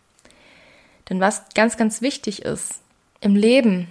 Denn 1.11 1.21
was 1.21 1.43
ganz, 1.55 1.77
ganz 1.77 2.01
wichtig 2.01 2.41
ist, 2.41 2.77
im 3.21 3.37
Leben, 3.37 3.87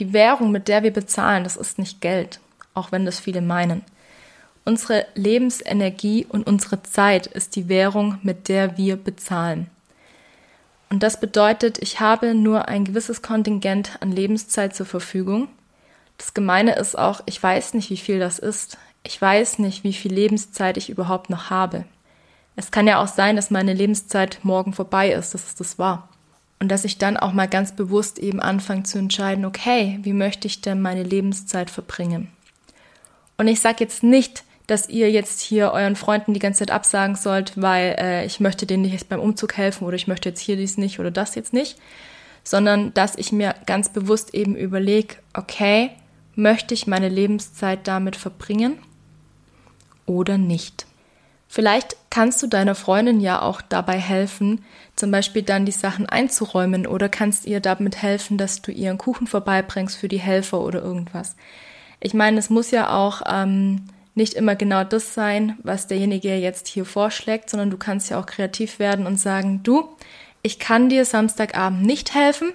die 0.00 0.12
Währung, 0.12 0.50
mit 0.50 0.66
der 0.66 0.82
wir 0.82 0.92
bezahlen, 0.92 1.44
das 1.44 1.54
ist 1.54 1.78
nicht 1.78 2.00
Geld, 2.00 2.40
auch 2.74 2.90
wenn 2.90 3.04
das 3.04 3.20
viele 3.20 3.40
meinen. 3.40 3.84
Unsere 4.64 5.06
Lebensenergie 5.14 6.24
und 6.28 6.46
unsere 6.46 6.82
Zeit 6.84 7.26
ist 7.26 7.56
die 7.56 7.68
Währung, 7.68 8.18
mit 8.22 8.48
der 8.48 8.76
wir 8.76 8.96
bezahlen. 8.96 9.68
Und 10.88 11.02
das 11.02 11.18
bedeutet, 11.18 11.78
ich 11.78 12.00
habe 12.00 12.34
nur 12.34 12.68
ein 12.68 12.84
gewisses 12.84 13.22
Kontingent 13.22 13.96
an 14.00 14.12
Lebenszeit 14.12 14.76
zur 14.76 14.86
Verfügung. 14.86 15.48
Das 16.18 16.34
Gemeine 16.34 16.76
ist 16.76 16.96
auch, 16.96 17.22
ich 17.26 17.42
weiß 17.42 17.74
nicht, 17.74 17.90
wie 17.90 17.96
viel 17.96 18.20
das 18.20 18.38
ist. 18.38 18.78
Ich 19.02 19.20
weiß 19.20 19.58
nicht, 19.58 19.82
wie 19.82 19.94
viel 19.94 20.12
Lebenszeit 20.12 20.76
ich 20.76 20.90
überhaupt 20.90 21.30
noch 21.30 21.50
habe. 21.50 21.84
Es 22.54 22.70
kann 22.70 22.86
ja 22.86 23.02
auch 23.02 23.08
sein, 23.08 23.34
dass 23.34 23.50
meine 23.50 23.72
Lebenszeit 23.72 24.40
morgen 24.42 24.74
vorbei 24.74 25.12
ist, 25.12 25.34
dass 25.34 25.46
es 25.46 25.54
das 25.54 25.78
war. 25.78 26.08
Und 26.60 26.68
dass 26.68 26.84
ich 26.84 26.98
dann 26.98 27.16
auch 27.16 27.32
mal 27.32 27.48
ganz 27.48 27.74
bewusst 27.74 28.20
eben 28.20 28.38
anfange 28.38 28.84
zu 28.84 28.98
entscheiden, 28.98 29.44
okay, 29.44 29.98
wie 30.02 30.12
möchte 30.12 30.46
ich 30.46 30.60
denn 30.60 30.80
meine 30.80 31.02
Lebenszeit 31.02 31.70
verbringen? 31.70 32.28
Und 33.38 33.48
ich 33.48 33.60
sage 33.60 33.78
jetzt 33.80 34.04
nicht, 34.04 34.44
dass 34.72 34.88
ihr 34.88 35.10
jetzt 35.10 35.42
hier 35.42 35.72
euren 35.72 35.96
Freunden 35.96 36.32
die 36.32 36.40
ganze 36.40 36.60
Zeit 36.60 36.70
absagen 36.70 37.14
sollt, 37.14 37.60
weil 37.60 37.94
äh, 37.98 38.24
ich 38.24 38.40
möchte 38.40 38.64
denen 38.64 38.84
nicht 38.84 39.08
beim 39.10 39.20
Umzug 39.20 39.58
helfen 39.58 39.84
oder 39.86 39.96
ich 39.96 40.08
möchte 40.08 40.30
jetzt 40.30 40.40
hier 40.40 40.56
dies 40.56 40.78
nicht 40.78 40.98
oder 40.98 41.10
das 41.10 41.34
jetzt 41.34 41.52
nicht, 41.52 41.76
sondern 42.42 42.94
dass 42.94 43.14
ich 43.16 43.32
mir 43.32 43.54
ganz 43.66 43.90
bewusst 43.90 44.32
eben 44.32 44.56
überlege, 44.56 45.16
okay, 45.34 45.90
möchte 46.34 46.72
ich 46.72 46.86
meine 46.86 47.10
Lebenszeit 47.10 47.86
damit 47.86 48.16
verbringen 48.16 48.78
oder 50.06 50.38
nicht? 50.38 50.86
Vielleicht 51.48 51.96
kannst 52.08 52.42
du 52.42 52.46
deiner 52.46 52.74
Freundin 52.74 53.20
ja 53.20 53.42
auch 53.42 53.60
dabei 53.60 53.98
helfen, 53.98 54.64
zum 54.96 55.10
Beispiel 55.10 55.42
dann 55.42 55.66
die 55.66 55.72
Sachen 55.72 56.06
einzuräumen 56.06 56.86
oder 56.86 57.10
kannst 57.10 57.44
ihr 57.44 57.60
damit 57.60 58.00
helfen, 58.00 58.38
dass 58.38 58.62
du 58.62 58.72
ihren 58.72 58.96
Kuchen 58.96 59.26
vorbeibringst 59.26 59.98
für 59.98 60.08
die 60.08 60.20
Helfer 60.20 60.62
oder 60.62 60.80
irgendwas. 60.80 61.36
Ich 62.00 62.14
meine, 62.14 62.38
es 62.38 62.48
muss 62.48 62.70
ja 62.70 62.88
auch 62.96 63.20
ähm, 63.30 63.82
nicht 64.14 64.34
immer 64.34 64.56
genau 64.56 64.84
das 64.84 65.14
sein, 65.14 65.56
was 65.62 65.86
derjenige 65.86 66.34
jetzt 66.34 66.68
hier 66.68 66.84
vorschlägt, 66.84 67.48
sondern 67.48 67.70
du 67.70 67.78
kannst 67.78 68.10
ja 68.10 68.20
auch 68.20 68.26
kreativ 68.26 68.78
werden 68.78 69.06
und 69.06 69.16
sagen, 69.16 69.60
du, 69.62 69.88
ich 70.42 70.58
kann 70.58 70.88
dir 70.88 71.04
Samstagabend 71.04 71.82
nicht 71.82 72.14
helfen, 72.14 72.52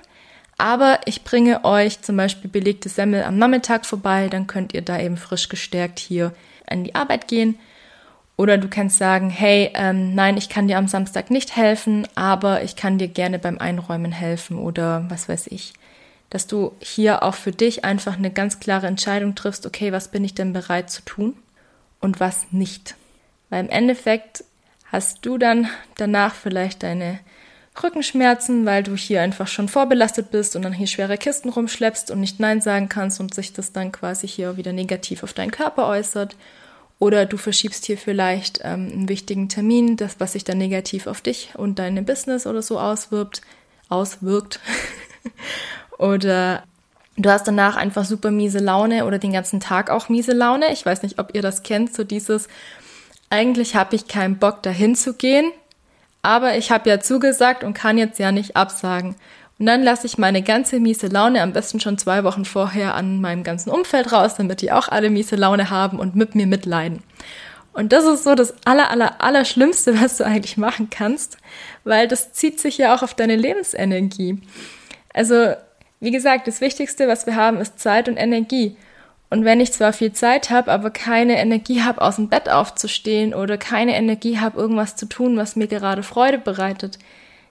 aber 0.57 0.99
ich 1.05 1.23
bringe 1.23 1.63
euch 1.63 2.01
zum 2.01 2.17
Beispiel 2.17 2.49
belegte 2.49 2.89
Semmel 2.89 3.23
am 3.23 3.37
Nachmittag 3.37 3.85
vorbei, 3.85 4.27
dann 4.27 4.47
könnt 4.47 4.73
ihr 4.73 4.81
da 4.81 4.99
eben 4.99 5.17
frisch 5.17 5.49
gestärkt 5.49 5.99
hier 5.99 6.33
an 6.67 6.83
die 6.83 6.95
Arbeit 6.95 7.27
gehen. 7.27 7.57
Oder 8.37 8.59
du 8.59 8.67
kannst 8.67 8.99
sagen, 8.99 9.31
hey, 9.31 9.71
ähm, 9.73 10.13
nein, 10.13 10.37
ich 10.37 10.47
kann 10.47 10.67
dir 10.67 10.77
am 10.77 10.87
Samstag 10.87 11.31
nicht 11.31 11.55
helfen, 11.55 12.07
aber 12.13 12.63
ich 12.63 12.75
kann 12.75 12.99
dir 12.99 13.07
gerne 13.07 13.39
beim 13.39 13.57
Einräumen 13.57 14.11
helfen 14.11 14.59
oder 14.59 15.05
was 15.09 15.27
weiß 15.27 15.47
ich. 15.47 15.73
Dass 16.29 16.45
du 16.45 16.73
hier 16.79 17.23
auch 17.23 17.33
für 17.33 17.51
dich 17.51 17.83
einfach 17.83 18.15
eine 18.15 18.29
ganz 18.29 18.59
klare 18.59 18.85
Entscheidung 18.85 19.33
triffst, 19.33 19.65
okay, 19.65 19.91
was 19.91 20.09
bin 20.09 20.23
ich 20.23 20.35
denn 20.35 20.53
bereit 20.53 20.91
zu 20.91 21.01
tun? 21.03 21.33
Und 21.99 22.19
was 22.19 22.47
nicht. 22.51 22.95
Weil 23.49 23.65
im 23.65 23.69
Endeffekt 23.69 24.43
hast 24.91 25.25
du 25.25 25.37
dann 25.37 25.69
danach 25.95 26.33
vielleicht 26.35 26.83
deine 26.83 27.19
Rückenschmerzen, 27.81 28.65
weil 28.65 28.83
du 28.83 28.95
hier 28.95 29.21
einfach 29.21 29.47
schon 29.47 29.69
vorbelastet 29.69 30.31
bist 30.31 30.55
und 30.55 30.63
dann 30.63 30.73
hier 30.73 30.87
schwere 30.87 31.17
Kisten 31.17 31.49
rumschleppst 31.49 32.09
und 32.11 32.19
nicht 32.19 32.39
Nein 32.39 32.61
sagen 32.61 32.89
kannst 32.89 33.19
und 33.19 33.33
sich 33.33 33.53
das 33.53 33.71
dann 33.71 33.91
quasi 33.91 34.27
hier 34.27 34.57
wieder 34.57 34.73
negativ 34.73 35.23
auf 35.23 35.33
deinen 35.33 35.51
Körper 35.51 35.87
äußert. 35.87 36.35
Oder 36.99 37.27
du 37.27 37.37
verschiebst 37.37 37.85
hier 37.85 37.97
vielleicht 37.97 38.61
ähm, 38.63 38.89
einen 38.91 39.09
wichtigen 39.09 39.49
Termin, 39.49 39.97
das, 39.97 40.19
was 40.19 40.33
sich 40.33 40.43
dann 40.43 40.57
negativ 40.57 41.05
auf 41.05 41.21
dich 41.21 41.51
und 41.55 41.77
dein 41.77 42.03
Business 42.05 42.47
oder 42.47 42.63
so 42.63 42.79
auswirkt. 42.79 43.41
auswirkt. 43.89 44.59
oder 45.99 46.63
du 47.17 47.29
hast 47.29 47.47
danach 47.47 47.75
einfach 47.75 48.05
super 48.05 48.31
miese 48.31 48.59
Laune 48.59 49.05
oder 49.05 49.19
den 49.19 49.33
ganzen 49.33 49.59
Tag 49.59 49.89
auch 49.89 50.09
miese 50.09 50.33
Laune. 50.33 50.71
Ich 50.71 50.85
weiß 50.85 51.03
nicht, 51.03 51.19
ob 51.19 51.35
ihr 51.35 51.41
das 51.41 51.63
kennt, 51.63 51.93
so 51.93 52.03
dieses, 52.03 52.47
eigentlich 53.29 53.75
habe 53.75 53.95
ich 53.95 54.07
keinen 54.07 54.37
Bock 54.37 54.63
dahin 54.63 54.95
zu 54.95 55.13
gehen, 55.13 55.51
aber 56.21 56.57
ich 56.57 56.71
habe 56.71 56.89
ja 56.89 56.99
zugesagt 56.99 57.63
und 57.63 57.73
kann 57.73 57.97
jetzt 57.97 58.19
ja 58.19 58.31
nicht 58.31 58.55
absagen. 58.55 59.15
Und 59.59 59.65
dann 59.65 59.81
lasse 59.81 60.05
ich 60.05 60.19
meine 60.19 60.43
ganze 60.43 60.79
miese 60.79 61.07
Laune 61.07 61.41
am 61.41 61.51
besten 61.51 61.79
schon 61.79 61.97
zwei 61.97 62.23
Wochen 62.23 62.45
vorher 62.45 62.93
an 62.93 63.21
meinem 63.21 63.43
ganzen 63.43 63.71
Umfeld 63.71 64.11
raus, 64.11 64.35
damit 64.35 64.61
die 64.61 64.71
auch 64.71 64.87
alle 64.87 65.09
miese 65.09 65.35
Laune 65.35 65.71
haben 65.71 65.99
und 65.99 66.15
mit 66.15 66.35
mir 66.35 66.45
mitleiden. 66.45 67.01
Und 67.73 67.91
das 67.91 68.05
ist 68.05 68.23
so 68.23 68.35
das 68.35 68.53
aller, 68.65 68.91
aller, 68.91 69.21
aller 69.21 69.45
Schlimmste, 69.45 69.99
was 70.01 70.17
du 70.17 70.25
eigentlich 70.25 70.57
machen 70.57 70.89
kannst, 70.91 71.37
weil 71.83 72.07
das 72.07 72.33
zieht 72.33 72.59
sich 72.59 72.77
ja 72.77 72.95
auch 72.95 73.01
auf 73.01 73.15
deine 73.15 73.35
Lebensenergie. 73.35 74.41
Also, 75.13 75.55
wie 75.99 76.11
gesagt, 76.11 76.47
das 76.47 76.61
Wichtigste, 76.61 77.07
was 77.07 77.25
wir 77.25 77.35
haben, 77.35 77.57
ist 77.57 77.79
Zeit 77.79 78.07
und 78.07 78.17
Energie. 78.17 78.75
Und 79.29 79.43
wenn 79.43 79.59
ich 79.59 79.73
zwar 79.73 79.91
viel 79.91 80.13
Zeit 80.13 80.49
habe, 80.49 80.71
aber 80.71 80.89
keine 80.89 81.37
Energie 81.37 81.81
habe, 81.81 82.01
aus 82.01 82.15
dem 82.15 82.29
Bett 82.29 82.49
aufzustehen 82.49 83.33
oder 83.33 83.57
keine 83.57 83.95
Energie 83.95 84.39
habe, 84.39 84.59
irgendwas 84.59 84.95
zu 84.95 85.05
tun, 85.05 85.35
was 85.35 85.55
mir 85.55 85.67
gerade 85.67 86.03
Freude 86.03 86.37
bereitet, 86.37 86.97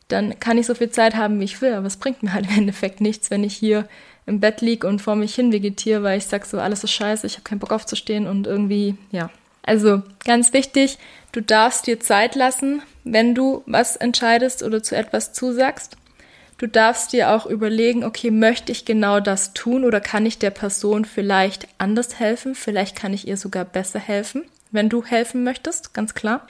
dann 0.09 0.39
kann 0.41 0.57
ich 0.57 0.67
so 0.67 0.75
viel 0.75 0.91
Zeit 0.91 1.17
haben, 1.17 1.39
wie 1.41 1.45
ich 1.45 1.61
will. 1.61 1.75
Aber 1.75 1.87
es 1.87 1.99
bringt 1.99 2.23
mir 2.23 2.33
halt 2.33 2.47
im 2.51 2.59
Endeffekt 2.59 3.01
nichts, 3.01 3.31
wenn 3.31 3.45
ich 3.45 3.55
hier 3.55 3.89
im 4.25 4.41
Bett 4.41 4.61
liege 4.61 4.87
und 4.87 5.03
vor 5.03 5.17
mich 5.17 5.35
hin 5.35 5.53
vegetiere, 5.53 6.03
weil 6.03 6.19
ich 6.19 6.27
sag 6.27 6.47
so, 6.47 6.59
alles 6.59 6.83
ist 6.83 6.93
scheiße, 6.93 7.27
ich 7.27 7.35
habe 7.35 7.45
keinen 7.45 7.61
Bock 7.61 7.73
aufzustehen 7.73 8.27
und 8.27 8.47
irgendwie, 8.47 8.97
ja. 9.11 9.31
Also 9.63 10.03
ganz 10.25 10.53
wichtig, 10.53 10.99
du 11.33 11.43
darfst 11.43 11.87
dir 11.87 12.01
Zeit 12.01 12.37
lassen, 12.37 12.83
wenn 13.05 13.35
du 13.35 13.63
was 13.67 13.97
entscheidest 13.97 14.63
oder 14.63 14.83
zu 14.83 14.97
etwas 14.97 15.33
zusagst. 15.33 15.97
Du 16.59 16.67
darfst 16.67 17.13
dir 17.13 17.33
auch 17.33 17.45
überlegen, 17.45 18.03
okay, 18.03 18.31
möchte 18.31 18.73
ich 18.73 18.87
genau 18.87 19.21
das 19.21 19.53
tun 19.53 19.85
oder 19.85 20.01
kann 20.01 20.25
ich 20.25 20.39
der 20.39 20.51
Person 20.51 21.05
vielleicht 21.05 21.69
anders 21.77 22.19
helfen? 22.19 22.55
Vielleicht 22.55 22.97
kann 22.97 23.13
ich 23.13 23.29
ihr 23.29 23.37
sogar 23.37 23.67
besser 23.67 23.99
helfen, 23.99 24.45
wenn 24.71 24.89
du 24.89 25.05
helfen 25.05 25.45
möchtest, 25.45 25.93
ganz 25.93 26.15
klar. 26.15 26.47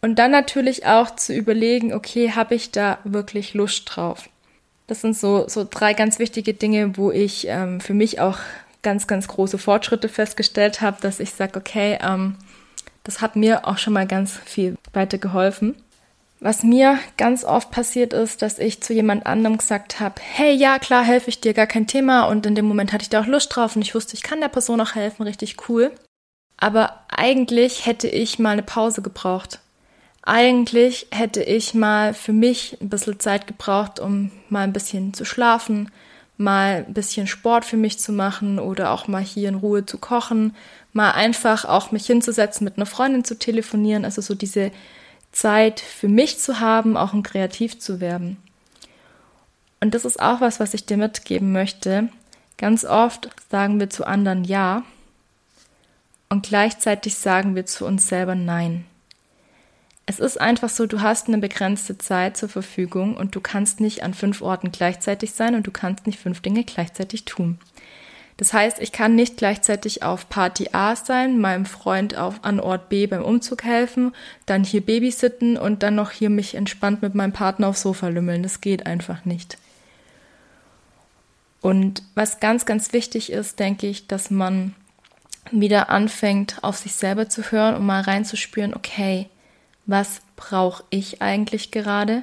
Und 0.00 0.18
dann 0.18 0.30
natürlich 0.30 0.86
auch 0.86 1.14
zu 1.16 1.34
überlegen, 1.34 1.92
okay, 1.92 2.32
habe 2.32 2.54
ich 2.54 2.70
da 2.70 2.98
wirklich 3.04 3.52
Lust 3.52 3.84
drauf? 3.86 4.28
Das 4.86 5.00
sind 5.02 5.16
so, 5.16 5.48
so 5.48 5.66
drei 5.68 5.92
ganz 5.92 6.18
wichtige 6.18 6.54
Dinge, 6.54 6.96
wo 6.96 7.10
ich 7.10 7.46
ähm, 7.48 7.80
für 7.80 7.94
mich 7.94 8.20
auch 8.20 8.38
ganz, 8.82 9.06
ganz 9.06 9.26
große 9.28 9.58
Fortschritte 9.58 10.08
festgestellt 10.08 10.80
habe, 10.80 10.98
dass 11.00 11.20
ich 11.20 11.32
sage, 11.32 11.58
okay, 11.58 11.98
ähm, 12.00 12.36
das 13.04 13.20
hat 13.20 13.36
mir 13.36 13.66
auch 13.66 13.78
schon 13.78 13.92
mal 13.92 14.06
ganz 14.06 14.38
viel 14.44 14.76
weiter 14.92 15.18
geholfen. 15.18 15.74
Was 16.38 16.62
mir 16.62 16.98
ganz 17.16 17.44
oft 17.44 17.70
passiert 17.70 18.12
ist, 18.12 18.42
dass 18.42 18.58
ich 18.58 18.82
zu 18.82 18.92
jemand 18.92 19.24
anderem 19.24 19.56
gesagt 19.56 20.00
habe, 20.00 20.20
hey, 20.20 20.54
ja, 20.54 20.78
klar, 20.78 21.02
helfe 21.02 21.30
ich 21.30 21.40
dir, 21.40 21.54
gar 21.54 21.66
kein 21.66 21.86
Thema. 21.86 22.24
Und 22.24 22.44
in 22.44 22.54
dem 22.54 22.66
Moment 22.66 22.92
hatte 22.92 23.02
ich 23.02 23.08
da 23.08 23.22
auch 23.22 23.26
Lust 23.26 23.54
drauf 23.54 23.74
und 23.74 23.82
ich 23.82 23.94
wusste, 23.94 24.14
ich 24.14 24.22
kann 24.22 24.40
der 24.40 24.48
Person 24.48 24.80
auch 24.80 24.94
helfen, 24.94 25.22
richtig 25.22 25.56
cool. 25.68 25.92
Aber 26.58 27.04
eigentlich 27.08 27.86
hätte 27.86 28.08
ich 28.08 28.38
mal 28.38 28.50
eine 28.50 28.62
Pause 28.62 29.00
gebraucht. 29.00 29.60
Eigentlich 30.22 31.06
hätte 31.10 31.42
ich 31.42 31.72
mal 31.72 32.12
für 32.12 32.32
mich 32.32 32.76
ein 32.80 32.88
bisschen 32.88 33.20
Zeit 33.20 33.46
gebraucht, 33.46 34.00
um 34.00 34.30
mal 34.50 34.64
ein 34.64 34.72
bisschen 34.72 35.14
zu 35.14 35.24
schlafen, 35.24 35.90
mal 36.36 36.84
ein 36.86 36.92
bisschen 36.92 37.26
Sport 37.26 37.64
für 37.64 37.76
mich 37.76 37.98
zu 37.98 38.12
machen 38.12 38.58
oder 38.58 38.90
auch 38.90 39.08
mal 39.08 39.22
hier 39.22 39.48
in 39.48 39.54
Ruhe 39.54 39.86
zu 39.86 39.98
kochen, 39.98 40.54
mal 40.92 41.12
einfach 41.12 41.64
auch 41.64 41.92
mich 41.92 42.06
hinzusetzen, 42.06 42.64
mit 42.64 42.76
einer 42.76 42.86
Freundin 42.86 43.24
zu 43.24 43.38
telefonieren. 43.38 44.04
Also 44.04 44.20
so 44.20 44.34
diese 44.34 44.72
Zeit 45.36 45.80
für 45.80 46.08
mich 46.08 46.38
zu 46.38 46.60
haben, 46.60 46.96
auch 46.96 47.12
um 47.12 47.22
kreativ 47.22 47.78
zu 47.78 48.00
werden. 48.00 48.38
Und 49.80 49.94
das 49.94 50.06
ist 50.06 50.18
auch 50.18 50.40
was, 50.40 50.60
was 50.60 50.72
ich 50.72 50.86
dir 50.86 50.96
mitgeben 50.96 51.52
möchte. 51.52 52.08
Ganz 52.56 52.86
oft 52.86 53.28
sagen 53.50 53.78
wir 53.78 53.90
zu 53.90 54.06
anderen 54.06 54.44
Ja 54.44 54.82
und 56.30 56.46
gleichzeitig 56.46 57.16
sagen 57.16 57.54
wir 57.54 57.66
zu 57.66 57.84
uns 57.84 58.08
selber 58.08 58.34
Nein. 58.34 58.86
Es 60.06 60.20
ist 60.20 60.40
einfach 60.40 60.70
so, 60.70 60.86
du 60.86 61.02
hast 61.02 61.28
eine 61.28 61.38
begrenzte 61.38 61.98
Zeit 61.98 62.38
zur 62.38 62.48
Verfügung 62.48 63.14
und 63.14 63.34
du 63.34 63.40
kannst 63.42 63.80
nicht 63.80 64.02
an 64.04 64.14
fünf 64.14 64.40
Orten 64.40 64.72
gleichzeitig 64.72 65.32
sein 65.32 65.54
und 65.54 65.66
du 65.66 65.70
kannst 65.70 66.06
nicht 66.06 66.18
fünf 66.18 66.40
Dinge 66.40 66.64
gleichzeitig 66.64 67.26
tun. 67.26 67.58
Das 68.36 68.52
heißt, 68.52 68.80
ich 68.80 68.92
kann 68.92 69.14
nicht 69.14 69.38
gleichzeitig 69.38 70.02
auf 70.02 70.28
Party 70.28 70.68
A 70.72 70.94
sein, 70.94 71.38
meinem 71.38 71.64
Freund 71.64 72.16
auf, 72.16 72.40
an 72.42 72.60
Ort 72.60 72.90
B 72.90 73.06
beim 73.06 73.24
Umzug 73.24 73.64
helfen, 73.64 74.14
dann 74.44 74.62
hier 74.62 74.84
babysitten 74.84 75.56
und 75.56 75.82
dann 75.82 75.94
noch 75.94 76.10
hier 76.10 76.28
mich 76.28 76.54
entspannt 76.54 77.00
mit 77.00 77.14
meinem 77.14 77.32
Partner 77.32 77.68
aufs 77.68 77.82
Sofa 77.82 78.08
lümmeln. 78.08 78.42
Das 78.42 78.60
geht 78.60 78.84
einfach 78.86 79.24
nicht. 79.24 79.56
Und 81.62 82.02
was 82.14 82.38
ganz, 82.38 82.66
ganz 82.66 82.92
wichtig 82.92 83.32
ist, 83.32 83.58
denke 83.58 83.86
ich, 83.86 84.06
dass 84.06 84.30
man 84.30 84.74
wieder 85.50 85.88
anfängt, 85.88 86.62
auf 86.62 86.76
sich 86.76 86.94
selber 86.94 87.28
zu 87.28 87.50
hören 87.50 87.74
und 87.74 87.86
mal 87.86 88.02
reinzuspüren, 88.02 88.74
okay, 88.74 89.28
was 89.86 90.20
brauche 90.34 90.84
ich 90.90 91.22
eigentlich 91.22 91.70
gerade? 91.70 92.22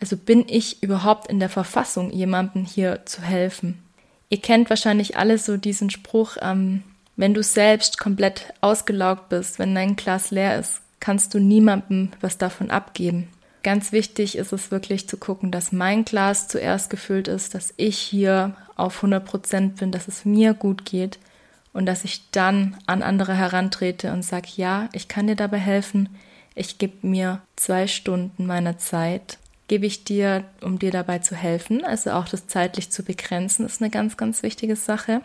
Also 0.00 0.16
bin 0.16 0.44
ich 0.48 0.82
überhaupt 0.82 1.28
in 1.28 1.40
der 1.40 1.48
Verfassung, 1.48 2.12
jemandem 2.12 2.64
hier 2.64 3.04
zu 3.04 3.20
helfen? 3.22 3.82
Ihr 4.30 4.40
kennt 4.40 4.68
wahrscheinlich 4.68 5.16
alle 5.16 5.38
so 5.38 5.56
diesen 5.56 5.90
Spruch, 5.90 6.36
ähm, 6.42 6.82
wenn 7.16 7.34
du 7.34 7.42
selbst 7.42 7.98
komplett 7.98 8.54
ausgelaugt 8.60 9.28
bist, 9.28 9.58
wenn 9.58 9.74
dein 9.74 9.96
Glas 9.96 10.30
leer 10.30 10.58
ist, 10.58 10.82
kannst 11.00 11.34
du 11.34 11.40
niemandem 11.40 12.10
was 12.20 12.38
davon 12.38 12.70
abgeben. 12.70 13.28
Ganz 13.62 13.90
wichtig 13.90 14.36
ist 14.38 14.52
es 14.52 14.70
wirklich 14.70 15.08
zu 15.08 15.16
gucken, 15.16 15.50
dass 15.50 15.72
mein 15.72 16.04
Glas 16.04 16.46
zuerst 16.48 16.90
gefüllt 16.90 17.26
ist, 17.26 17.54
dass 17.54 17.74
ich 17.76 17.98
hier 17.98 18.54
auf 18.76 18.96
100 18.96 19.24
Prozent 19.24 19.76
bin, 19.76 19.90
dass 19.90 20.06
es 20.06 20.24
mir 20.24 20.54
gut 20.54 20.84
geht 20.84 21.18
und 21.72 21.86
dass 21.86 22.04
ich 22.04 22.30
dann 22.30 22.76
an 22.86 23.02
andere 23.02 23.34
herantrete 23.34 24.12
und 24.12 24.22
sage, 24.22 24.48
ja, 24.56 24.88
ich 24.92 25.08
kann 25.08 25.26
dir 25.26 25.36
dabei 25.36 25.58
helfen. 25.58 26.08
Ich 26.54 26.78
gebe 26.78 27.06
mir 27.06 27.40
zwei 27.56 27.86
Stunden 27.88 28.46
meiner 28.46 28.78
Zeit 28.78 29.38
gebe 29.68 29.86
ich 29.86 30.04
dir, 30.04 30.44
um 30.62 30.78
dir 30.78 30.90
dabei 30.90 31.18
zu 31.18 31.36
helfen. 31.36 31.84
Also 31.84 32.10
auch 32.12 32.28
das 32.28 32.46
zeitlich 32.46 32.90
zu 32.90 33.02
begrenzen 33.02 33.64
ist 33.64 33.80
eine 33.80 33.90
ganz, 33.90 34.16
ganz 34.16 34.42
wichtige 34.42 34.76
Sache. 34.76 35.20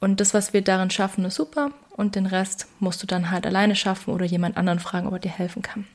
Und 0.00 0.20
das, 0.20 0.34
was 0.34 0.52
wir 0.52 0.62
darin 0.62 0.90
schaffen, 0.90 1.24
ist 1.24 1.36
super. 1.36 1.70
Und 1.90 2.16
den 2.16 2.26
Rest 2.26 2.66
musst 2.80 3.02
du 3.02 3.06
dann 3.06 3.30
halt 3.30 3.46
alleine 3.46 3.76
schaffen 3.76 4.12
oder 4.12 4.26
jemand 4.26 4.56
anderen 4.56 4.80
fragen, 4.80 5.06
ob 5.06 5.14
er 5.14 5.18
dir 5.20 5.30
helfen 5.30 5.62
kann. 5.62 5.86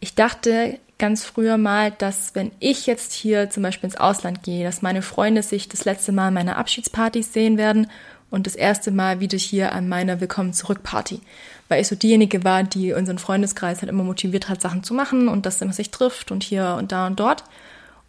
Ich 0.00 0.14
dachte 0.14 0.78
ganz 0.98 1.24
früher 1.24 1.58
mal, 1.58 1.90
dass 1.90 2.34
wenn 2.34 2.52
ich 2.60 2.86
jetzt 2.86 3.12
hier 3.12 3.50
zum 3.50 3.62
Beispiel 3.62 3.88
ins 3.88 3.96
Ausland 3.96 4.42
gehe, 4.42 4.64
dass 4.64 4.82
meine 4.82 5.02
Freunde 5.02 5.42
sich 5.42 5.68
das 5.68 5.84
letzte 5.84 6.12
Mal 6.12 6.30
meine 6.30 6.56
Abschiedspartys 6.56 7.32
sehen 7.32 7.58
werden 7.58 7.90
und 8.30 8.46
das 8.46 8.54
erste 8.54 8.90
Mal 8.90 9.20
wieder 9.20 9.38
hier 9.38 9.72
an 9.72 9.88
meiner 9.88 10.20
Willkommen 10.20 10.52
zurück 10.52 10.82
Party 10.82 11.20
weil 11.68 11.80
ich 11.80 11.88
so 11.88 11.96
diejenige 11.96 12.44
war, 12.44 12.62
die 12.62 12.92
unseren 12.92 13.18
Freundeskreis 13.18 13.80
halt 13.80 13.88
immer 13.88 14.04
motiviert 14.04 14.48
hat, 14.48 14.60
Sachen 14.60 14.82
zu 14.82 14.94
machen 14.94 15.28
und 15.28 15.46
dass 15.46 15.60
man 15.60 15.72
sich 15.72 15.90
trifft 15.90 16.30
und 16.30 16.42
hier 16.42 16.76
und 16.78 16.92
da 16.92 17.06
und 17.06 17.18
dort. 17.20 17.42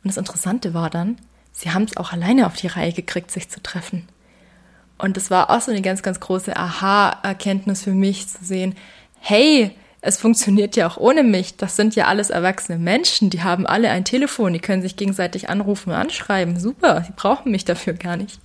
Und 0.04 0.10
das 0.10 0.18
Interessante 0.18 0.74
war 0.74 0.90
dann, 0.90 1.18
sie 1.52 1.72
haben 1.72 1.84
es 1.84 1.98
auch 1.98 2.12
alleine 2.12 2.48
auf 2.48 2.56
die 2.56 2.68
Reihe 2.68 2.94
gekriegt, 2.94 3.32
sich 3.32 3.50
zu 3.50 3.62
treffen. 3.62 4.08
Und 4.98 5.18
das 5.18 5.32
war 5.32 5.50
auch 5.50 5.62
so 5.62 5.72
eine 5.72 5.82
ganz, 5.82 6.04
ganz 6.04 6.20
große 6.20 6.56
Aha-Erkenntnis 6.56 7.84
für 7.84 7.94
mich 7.94 8.28
zu 8.28 8.44
sehen, 8.44 8.76
hey, 9.20 9.72
es 10.02 10.18
funktioniert 10.18 10.76
ja 10.76 10.88
auch 10.88 10.98
ohne 10.98 11.24
mich. 11.24 11.58
Das 11.58 11.76
sind 11.76 11.96
ja 11.96 12.06
alles 12.06 12.30
erwachsene 12.30 12.78
Menschen, 12.78 13.30
die 13.30 13.42
haben 13.42 13.66
alle 13.66 13.90
ein 13.90 14.06
Telefon, 14.06 14.54
die 14.54 14.60
können 14.60 14.84
sich 14.84 14.96
gegenseitig 14.96 15.50
anrufen 15.50 15.90
und 15.90 15.96
anschreiben. 15.96 16.60
Super, 16.60 17.04
sie 17.06 17.14
brauchen 17.16 17.52
mich 17.52 17.66
dafür 17.66 17.94
gar 17.94 18.16
nicht. 18.16 18.40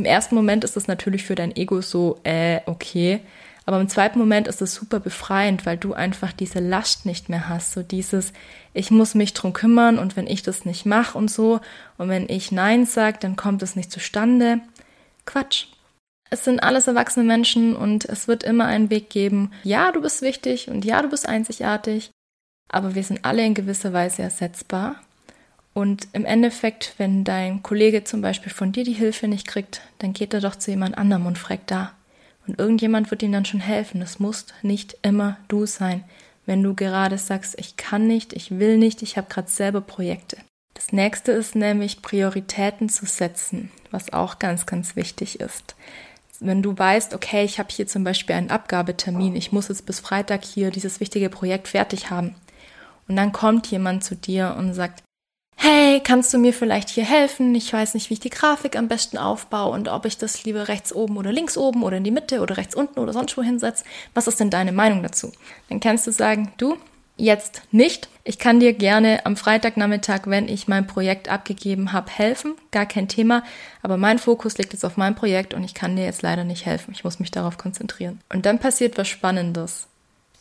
Im 0.00 0.06
ersten 0.06 0.34
Moment 0.34 0.64
ist 0.64 0.78
es 0.78 0.88
natürlich 0.88 1.24
für 1.24 1.34
dein 1.34 1.54
Ego 1.54 1.82
so, 1.82 2.20
äh, 2.24 2.60
okay, 2.64 3.20
aber 3.66 3.78
im 3.78 3.90
zweiten 3.90 4.18
Moment 4.18 4.48
ist 4.48 4.62
es 4.62 4.74
super 4.74 4.98
befreiend, 4.98 5.66
weil 5.66 5.76
du 5.76 5.92
einfach 5.92 6.32
diese 6.32 6.58
Last 6.58 7.04
nicht 7.04 7.28
mehr 7.28 7.50
hast. 7.50 7.72
So 7.72 7.82
dieses, 7.82 8.32
ich 8.72 8.90
muss 8.90 9.14
mich 9.14 9.34
drum 9.34 9.52
kümmern 9.52 9.98
und 9.98 10.16
wenn 10.16 10.26
ich 10.26 10.42
das 10.42 10.64
nicht 10.64 10.86
mache 10.86 11.18
und 11.18 11.30
so 11.30 11.60
und 11.98 12.08
wenn 12.08 12.30
ich 12.30 12.50
Nein 12.50 12.86
sage, 12.86 13.18
dann 13.20 13.36
kommt 13.36 13.62
es 13.62 13.76
nicht 13.76 13.92
zustande. 13.92 14.60
Quatsch. 15.26 15.66
Es 16.30 16.44
sind 16.44 16.62
alles 16.62 16.86
erwachsene 16.86 17.26
Menschen 17.26 17.76
und 17.76 18.06
es 18.06 18.26
wird 18.26 18.42
immer 18.42 18.64
einen 18.64 18.88
Weg 18.88 19.10
geben. 19.10 19.52
Ja, 19.64 19.92
du 19.92 20.00
bist 20.00 20.22
wichtig 20.22 20.70
und 20.70 20.86
ja, 20.86 21.02
du 21.02 21.10
bist 21.10 21.28
einzigartig, 21.28 22.10
aber 22.70 22.94
wir 22.94 23.02
sind 23.02 23.26
alle 23.26 23.44
in 23.44 23.52
gewisser 23.52 23.92
Weise 23.92 24.22
ersetzbar. 24.22 24.96
Und 25.80 26.08
im 26.12 26.26
Endeffekt, 26.26 26.92
wenn 26.98 27.24
dein 27.24 27.62
Kollege 27.62 28.04
zum 28.04 28.20
Beispiel 28.20 28.52
von 28.52 28.70
dir 28.70 28.84
die 28.84 28.92
Hilfe 28.92 29.28
nicht 29.28 29.48
kriegt, 29.48 29.80
dann 29.96 30.12
geht 30.12 30.34
er 30.34 30.42
doch 30.42 30.54
zu 30.56 30.70
jemand 30.70 30.98
anderem 30.98 31.24
und 31.24 31.38
fragt 31.38 31.70
da. 31.70 31.92
Und 32.46 32.58
irgendjemand 32.58 33.10
wird 33.10 33.22
ihm 33.22 33.32
dann 33.32 33.46
schon 33.46 33.60
helfen. 33.60 34.02
Es 34.02 34.18
muss 34.18 34.44
nicht 34.60 34.98
immer 35.00 35.38
du 35.48 35.64
sein. 35.64 36.04
wenn 36.44 36.62
du 36.62 36.74
gerade 36.74 37.16
sagst, 37.16 37.58
ich 37.58 37.78
kann 37.78 38.06
nicht, 38.06 38.34
ich 38.34 38.58
will 38.58 38.76
nicht, 38.76 39.00
ich 39.00 39.16
habe 39.16 39.28
gerade 39.30 39.48
selber 39.48 39.80
Projekte. 39.80 40.36
Das 40.74 40.92
nächste 40.92 41.32
ist 41.32 41.54
nämlich 41.54 42.02
Prioritäten 42.02 42.90
zu 42.90 43.06
setzen, 43.06 43.70
was 43.90 44.12
auch 44.12 44.38
ganz, 44.38 44.66
ganz 44.66 44.96
wichtig 44.96 45.40
ist. 45.40 45.76
Wenn 46.40 46.60
du 46.60 46.76
weißt, 46.76 47.14
okay, 47.14 47.44
ich 47.44 47.58
habe 47.58 47.70
hier 47.70 47.86
zum 47.86 48.04
Beispiel 48.04 48.36
einen 48.36 48.50
Abgabetermin, 48.50 49.34
ich 49.34 49.50
muss 49.50 49.68
jetzt 49.68 49.86
bis 49.86 50.00
Freitag 50.00 50.44
hier 50.44 50.70
dieses 50.70 51.00
wichtige 51.00 51.30
Projekt 51.30 51.68
fertig 51.68 52.10
haben. 52.10 52.34
Und 53.08 53.16
dann 53.16 53.32
kommt 53.32 53.68
jemand 53.68 54.04
zu 54.04 54.14
dir 54.14 54.56
und 54.58 54.74
sagt, 54.74 55.02
hey, 55.90 56.00
kannst 56.00 56.32
du 56.32 56.38
mir 56.38 56.52
vielleicht 56.52 56.88
hier 56.88 57.04
helfen? 57.04 57.54
Ich 57.54 57.72
weiß 57.72 57.94
nicht, 57.94 58.10
wie 58.10 58.14
ich 58.14 58.20
die 58.20 58.30
Grafik 58.30 58.76
am 58.76 58.88
besten 58.88 59.18
aufbaue 59.18 59.72
und 59.72 59.88
ob 59.88 60.06
ich 60.06 60.16
das 60.18 60.44
lieber 60.44 60.68
rechts 60.68 60.92
oben 60.92 61.16
oder 61.16 61.32
links 61.32 61.56
oben 61.56 61.82
oder 61.82 61.96
in 61.96 62.04
die 62.04 62.10
Mitte 62.10 62.40
oder 62.40 62.56
rechts 62.56 62.74
unten 62.74 62.98
oder 63.00 63.12
sonst 63.12 63.36
wo 63.36 63.42
hinsetze. 63.42 63.84
Was 64.14 64.26
ist 64.26 64.40
denn 64.40 64.50
deine 64.50 64.72
Meinung 64.72 65.02
dazu? 65.02 65.32
Dann 65.68 65.80
kannst 65.80 66.06
du 66.06 66.12
sagen, 66.12 66.52
du, 66.58 66.76
jetzt 67.16 67.62
nicht. 67.70 68.08
Ich 68.24 68.38
kann 68.38 68.60
dir 68.60 68.72
gerne 68.72 69.26
am 69.26 69.36
Freitagnachmittag, 69.36 70.22
wenn 70.26 70.48
ich 70.48 70.68
mein 70.68 70.86
Projekt 70.86 71.28
abgegeben 71.28 71.92
habe, 71.92 72.10
helfen. 72.10 72.54
Gar 72.70 72.86
kein 72.86 73.08
Thema. 73.08 73.42
Aber 73.82 73.96
mein 73.96 74.18
Fokus 74.18 74.58
liegt 74.58 74.72
jetzt 74.72 74.84
auf 74.84 74.96
meinem 74.96 75.14
Projekt 75.14 75.54
und 75.54 75.64
ich 75.64 75.74
kann 75.74 75.96
dir 75.96 76.04
jetzt 76.04 76.22
leider 76.22 76.44
nicht 76.44 76.66
helfen. 76.66 76.92
Ich 76.92 77.04
muss 77.04 77.18
mich 77.18 77.30
darauf 77.30 77.58
konzentrieren. 77.58 78.20
Und 78.32 78.46
dann 78.46 78.58
passiert 78.58 78.96
was 78.96 79.08
Spannendes. 79.08 79.88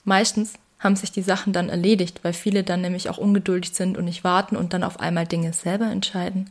Meistens 0.06 0.54
haben 0.80 0.96
sich 0.96 1.12
die 1.12 1.22
Sachen 1.22 1.54
dann 1.54 1.70
erledigt, 1.70 2.24
weil 2.24 2.34
viele 2.34 2.64
dann 2.64 2.82
nämlich 2.82 3.10
auch 3.10 3.18
ungeduldig 3.18 3.74
sind 3.74 3.98
und 3.98 4.06
nicht 4.06 4.24
warten 4.24 4.56
und 4.56 4.74
dann 4.74 4.84
auf 4.84 5.00
einmal 5.00 5.28
Dinge 5.28 5.54
selber 5.54 5.86
entscheiden. 5.86 6.50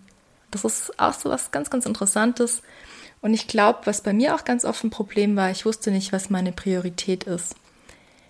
Das 0.51 0.65
ist 0.65 0.99
auch 0.99 1.15
so 1.15 1.31
was 1.31 1.51
ganz, 1.51 1.71
ganz 1.71 1.87
Interessantes. 1.87 2.63
Und 3.21 3.35
ich 3.35 3.49
glaube, 3.49 3.81
was 3.85 4.03
bei 4.03 4.13
mir 4.13 4.35
auch 4.35 4.45
ganz 4.45 4.65
oft 4.65 4.85
ein 4.85 4.91
Problem 4.91 5.35
war, 5.37 5.51
ich 5.51 5.67
wusste 5.67 5.91
nicht, 5.91 6.13
was 6.13 6.31
meine 6.31 6.53
Priorität 6.53 7.25
ist 7.25 7.57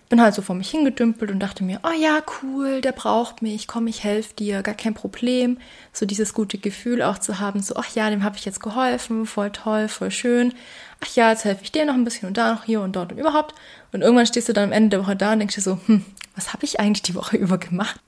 bin 0.09 0.21
halt 0.21 0.33
so 0.33 0.41
vor 0.41 0.55
mich 0.55 0.71
hingedümpelt 0.71 1.29
und 1.29 1.39
dachte 1.39 1.63
mir, 1.63 1.79
oh 1.83 1.95
ja, 1.95 2.21
cool, 2.41 2.81
der 2.81 2.91
braucht 2.91 3.43
mich, 3.43 3.67
komm, 3.67 3.85
ich 3.85 4.03
helfe 4.03 4.33
dir, 4.33 4.63
gar 4.63 4.73
kein 4.73 4.95
Problem. 4.95 5.59
So 5.93 6.07
dieses 6.07 6.33
gute 6.33 6.57
Gefühl 6.57 7.03
auch 7.03 7.19
zu 7.19 7.39
haben, 7.39 7.61
so, 7.61 7.75
ach 7.75 7.93
ja, 7.93 8.09
dem 8.09 8.23
habe 8.23 8.35
ich 8.35 8.43
jetzt 8.43 8.59
geholfen, 8.59 9.27
voll 9.27 9.51
toll, 9.51 9.87
voll 9.87 10.09
schön. 10.09 10.53
Ach 10.99 11.15
ja, 11.15 11.29
jetzt 11.29 11.45
helfe 11.45 11.63
ich 11.63 11.71
dir 11.71 11.85
noch 11.85 11.93
ein 11.93 12.03
bisschen 12.03 12.27
und 12.27 12.37
da 12.37 12.53
noch 12.53 12.63
hier 12.63 12.81
und 12.81 12.95
dort 12.95 13.11
und 13.11 13.19
überhaupt. 13.19 13.53
Und 13.91 14.01
irgendwann 14.01 14.25
stehst 14.25 14.49
du 14.49 14.53
dann 14.53 14.65
am 14.65 14.71
Ende 14.71 14.97
der 14.97 15.03
Woche 15.03 15.15
da 15.15 15.33
und 15.33 15.39
denkst 15.39 15.55
dir 15.55 15.61
so, 15.61 15.79
hm, 15.85 16.03
was 16.35 16.53
habe 16.53 16.65
ich 16.65 16.79
eigentlich 16.79 17.03
die 17.03 17.15
Woche 17.15 17.37
über 17.37 17.59
gemacht? 17.59 17.99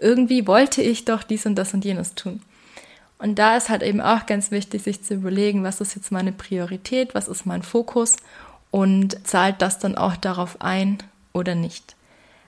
Irgendwie 0.00 0.46
wollte 0.46 0.80
ich 0.80 1.04
doch 1.04 1.24
dies 1.24 1.44
und 1.44 1.56
das 1.56 1.74
und 1.74 1.84
jenes 1.84 2.14
tun. 2.14 2.40
Und 3.18 3.40
da 3.40 3.56
ist 3.56 3.68
halt 3.68 3.82
eben 3.82 4.00
auch 4.00 4.26
ganz 4.26 4.52
wichtig, 4.52 4.84
sich 4.84 5.02
zu 5.02 5.14
überlegen, 5.14 5.64
was 5.64 5.80
ist 5.80 5.96
jetzt 5.96 6.12
meine 6.12 6.30
Priorität, 6.30 7.16
was 7.16 7.26
ist 7.26 7.46
mein 7.46 7.64
Fokus 7.64 8.16
und 8.70 9.26
zahlt 9.26 9.60
das 9.60 9.80
dann 9.80 9.96
auch 9.96 10.14
darauf 10.14 10.60
ein, 10.60 10.98
oder 11.38 11.54
nicht. 11.54 11.96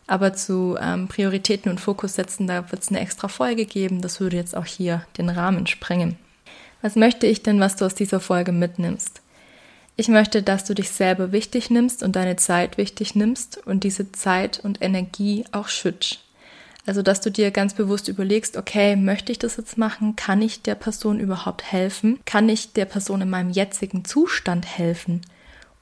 Aber 0.06 0.34
zu 0.34 0.76
ähm, 0.80 1.08
Prioritäten 1.08 1.70
und 1.70 1.80
Fokus 1.80 2.16
setzen, 2.16 2.46
da 2.46 2.70
wird 2.70 2.82
es 2.82 2.88
eine 2.88 3.00
extra 3.00 3.28
Folge 3.28 3.64
geben. 3.64 4.02
Das 4.02 4.20
würde 4.20 4.36
jetzt 4.36 4.56
auch 4.56 4.66
hier 4.66 5.06
den 5.18 5.28
Rahmen 5.28 5.66
sprengen. 5.66 6.18
Was 6.82 6.96
möchte 6.96 7.26
ich 7.26 7.42
denn, 7.42 7.60
was 7.60 7.76
du 7.76 7.84
aus 7.84 7.94
dieser 7.94 8.20
Folge 8.20 8.52
mitnimmst? 8.52 9.22
Ich 9.96 10.08
möchte, 10.08 10.42
dass 10.42 10.64
du 10.64 10.74
dich 10.74 10.90
selber 10.90 11.30
wichtig 11.30 11.70
nimmst 11.70 12.02
und 12.02 12.16
deine 12.16 12.36
Zeit 12.36 12.78
wichtig 12.78 13.14
nimmst 13.14 13.58
und 13.66 13.84
diese 13.84 14.12
Zeit 14.12 14.58
und 14.58 14.82
Energie 14.82 15.44
auch 15.52 15.68
schützt. 15.68 16.24
Also, 16.86 17.02
dass 17.02 17.20
du 17.20 17.30
dir 17.30 17.50
ganz 17.50 17.74
bewusst 17.74 18.08
überlegst, 18.08 18.56
okay, 18.56 18.96
möchte 18.96 19.30
ich 19.30 19.38
das 19.38 19.58
jetzt 19.58 19.76
machen? 19.76 20.16
Kann 20.16 20.40
ich 20.40 20.62
der 20.62 20.74
Person 20.74 21.20
überhaupt 21.20 21.70
helfen? 21.70 22.18
Kann 22.24 22.48
ich 22.48 22.72
der 22.72 22.86
Person 22.86 23.20
in 23.20 23.30
meinem 23.30 23.50
jetzigen 23.50 24.04
Zustand 24.04 24.66
helfen? 24.66 25.20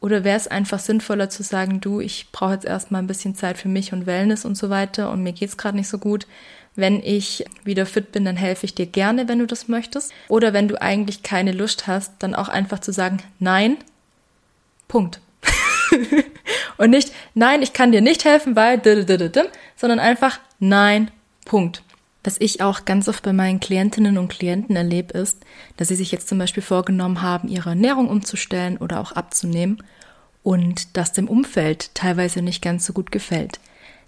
Oder 0.01 0.23
wäre 0.23 0.37
es 0.37 0.47
einfach 0.47 0.79
sinnvoller 0.79 1.29
zu 1.29 1.43
sagen, 1.43 1.81
du, 1.81 2.01
ich 2.01 2.31
brauche 2.31 2.55
jetzt 2.55 2.65
erstmal 2.65 3.03
ein 3.03 3.09
bisschen 3.09 3.35
Zeit 3.35 3.59
für 3.59 3.69
mich 3.69 3.93
und 3.93 4.07
Wellness 4.07 4.45
und 4.45 4.57
so 4.57 4.71
weiter 4.71 5.11
und 5.11 5.23
mir 5.23 5.33
geht's 5.33 5.57
gerade 5.57 5.77
nicht 5.77 5.89
so 5.89 5.99
gut. 5.99 6.27
Wenn 6.77 7.03
ich 7.03 7.45
wieder 7.65 7.87
fit 7.87 8.13
bin, 8.13 8.25
dann 8.25 8.37
helfe 8.37 8.65
ich 8.65 8.75
dir 8.75 8.87
gerne, 8.87 9.27
wenn 9.27 9.41
du 9.41 9.47
das 9.47 9.67
möchtest. 9.67 10.13
Oder 10.29 10.53
wenn 10.53 10.69
du 10.69 10.81
eigentlich 10.81 11.25
keine 11.25 11.51
Lust 11.51 11.89
hast, 11.89 12.13
dann 12.21 12.37
auch 12.37 12.49
einfach 12.49 12.79
zu 12.79 12.93
sagen, 12.93 13.19
nein, 13.41 13.79
Punkt. 14.87 15.21
und 16.77 16.91
nicht, 16.91 17.13
nein, 17.35 17.63
ich 17.63 17.73
kann 17.73 17.91
dir 17.91 18.01
nicht 18.01 18.25
helfen, 18.25 18.55
weil, 18.55 18.81
sondern 19.77 19.99
einfach, 19.99 20.39
nein, 20.61 21.11
Punkt. 21.45 21.83
Was 22.25 22.37
ich 22.41 22.61
auch 22.61 22.85
ganz 22.85 23.09
oft 23.09 23.23
bei 23.23 23.33
meinen 23.33 23.61
Klientinnen 23.61 24.19
und 24.19 24.29
Klienten 24.29 24.77
erlebe, 24.77 25.17
ist, 25.17 25.39
dass 25.77 25.89
sie 25.89 25.95
sich 25.95 26.11
jetzt 26.11 26.29
zum 26.29 26.39
Beispiel 26.39 26.63
vorgenommen 26.63 27.23
haben, 27.23 27.49
ihre 27.49 27.71
Ernährung 27.71 28.09
umzustellen 28.09 28.77
oder 28.77 29.01
auch 29.01 29.13
abzunehmen 29.13 29.83
und 30.43 30.97
das 30.97 31.13
dem 31.13 31.29
Umfeld 31.29 31.95
teilweise 31.95 32.43
nicht 32.43 32.63
ganz 32.63 32.85
so 32.85 32.93
gut 32.93 33.13
gefällt. 33.13 33.61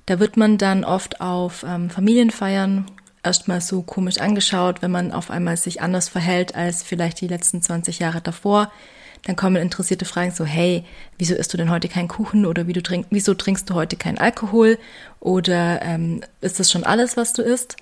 Da 0.07 0.18
wird 0.18 0.37
man 0.37 0.59
dann 0.59 0.85
oft 0.85 1.20
auf 1.20 1.64
ähm, 1.66 1.88
Familienfeiern 1.88 2.87
erstmal 3.23 3.61
so 3.61 3.83
komisch 3.83 4.18
angeschaut, 4.18 4.83
wenn 4.83 4.90
man 4.90 5.12
auf 5.12 5.31
einmal 5.31 5.57
sich 5.57 5.83
anders 5.83 6.09
verhält 6.09 6.55
als 6.55 6.83
vielleicht 6.83 7.20
die 7.20 7.29
letzten 7.29 7.62
20 7.62 7.99
Jahre 7.99 8.20
davor. 8.20 8.73
Dann 9.24 9.37
kommen 9.37 9.56
interessierte 9.56 10.04
Fragen 10.04 10.30
so, 10.30 10.44
hey, 10.44 10.85
wieso 11.18 11.35
isst 11.35 11.52
du 11.52 11.56
denn 11.56 11.70
heute 11.70 11.88
keinen 11.88 12.09
Kuchen 12.09 12.46
oder 12.46 12.66
wie 12.66 12.72
du 12.72 12.83
trink, 12.83 13.06
wieso 13.11 13.35
trinkst 13.35 13.68
du 13.68 13.74
heute 13.74 13.96
keinen 13.96 14.18
Alkohol 14.18 14.78
oder 15.20 15.83
ähm, 15.83 16.22
ist 16.40 16.59
das 16.59 16.70
schon 16.70 16.85
alles, 16.85 17.16
was 17.16 17.33
du 17.33 17.42
isst? 17.42 17.76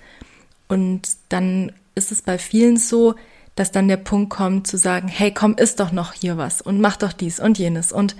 Und 0.67 1.01
dann 1.29 1.71
ist 1.95 2.11
es 2.11 2.21
bei 2.21 2.37
vielen 2.37 2.77
so, 2.77 3.15
dass 3.55 3.71
dann 3.71 3.87
der 3.87 3.97
Punkt 3.97 4.29
kommt 4.29 4.67
zu 4.67 4.77
sagen, 4.77 5.07
hey, 5.07 5.33
komm, 5.33 5.55
isst 5.55 5.79
doch 5.79 5.91
noch 5.91 6.13
hier 6.13 6.37
was 6.37 6.61
und 6.61 6.79
mach 6.79 6.97
doch 6.97 7.13
dies 7.13 7.39
und 7.39 7.57
jenes. 7.57 7.91
Und 7.91 8.15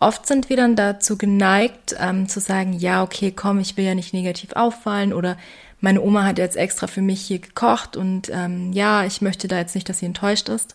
oft 0.00 0.26
sind 0.26 0.48
wir 0.48 0.56
dann 0.56 0.76
dazu 0.76 1.16
geneigt, 1.16 1.94
ähm, 2.00 2.28
zu 2.28 2.40
sagen, 2.40 2.72
ja, 2.72 3.02
okay, 3.02 3.30
komm, 3.30 3.60
ich 3.60 3.76
will 3.76 3.84
ja 3.84 3.94
nicht 3.94 4.14
negativ 4.14 4.52
auffallen 4.54 5.12
oder 5.12 5.36
meine 5.80 6.02
Oma 6.02 6.24
hat 6.24 6.38
jetzt 6.38 6.56
extra 6.56 6.86
für 6.86 7.02
mich 7.02 7.20
hier 7.20 7.38
gekocht 7.38 7.96
und 7.96 8.30
ähm, 8.32 8.72
ja, 8.72 9.04
ich 9.04 9.22
möchte 9.22 9.48
da 9.48 9.58
jetzt 9.58 9.74
nicht, 9.74 9.88
dass 9.88 10.00
sie 10.00 10.06
enttäuscht 10.06 10.48
ist. 10.48 10.74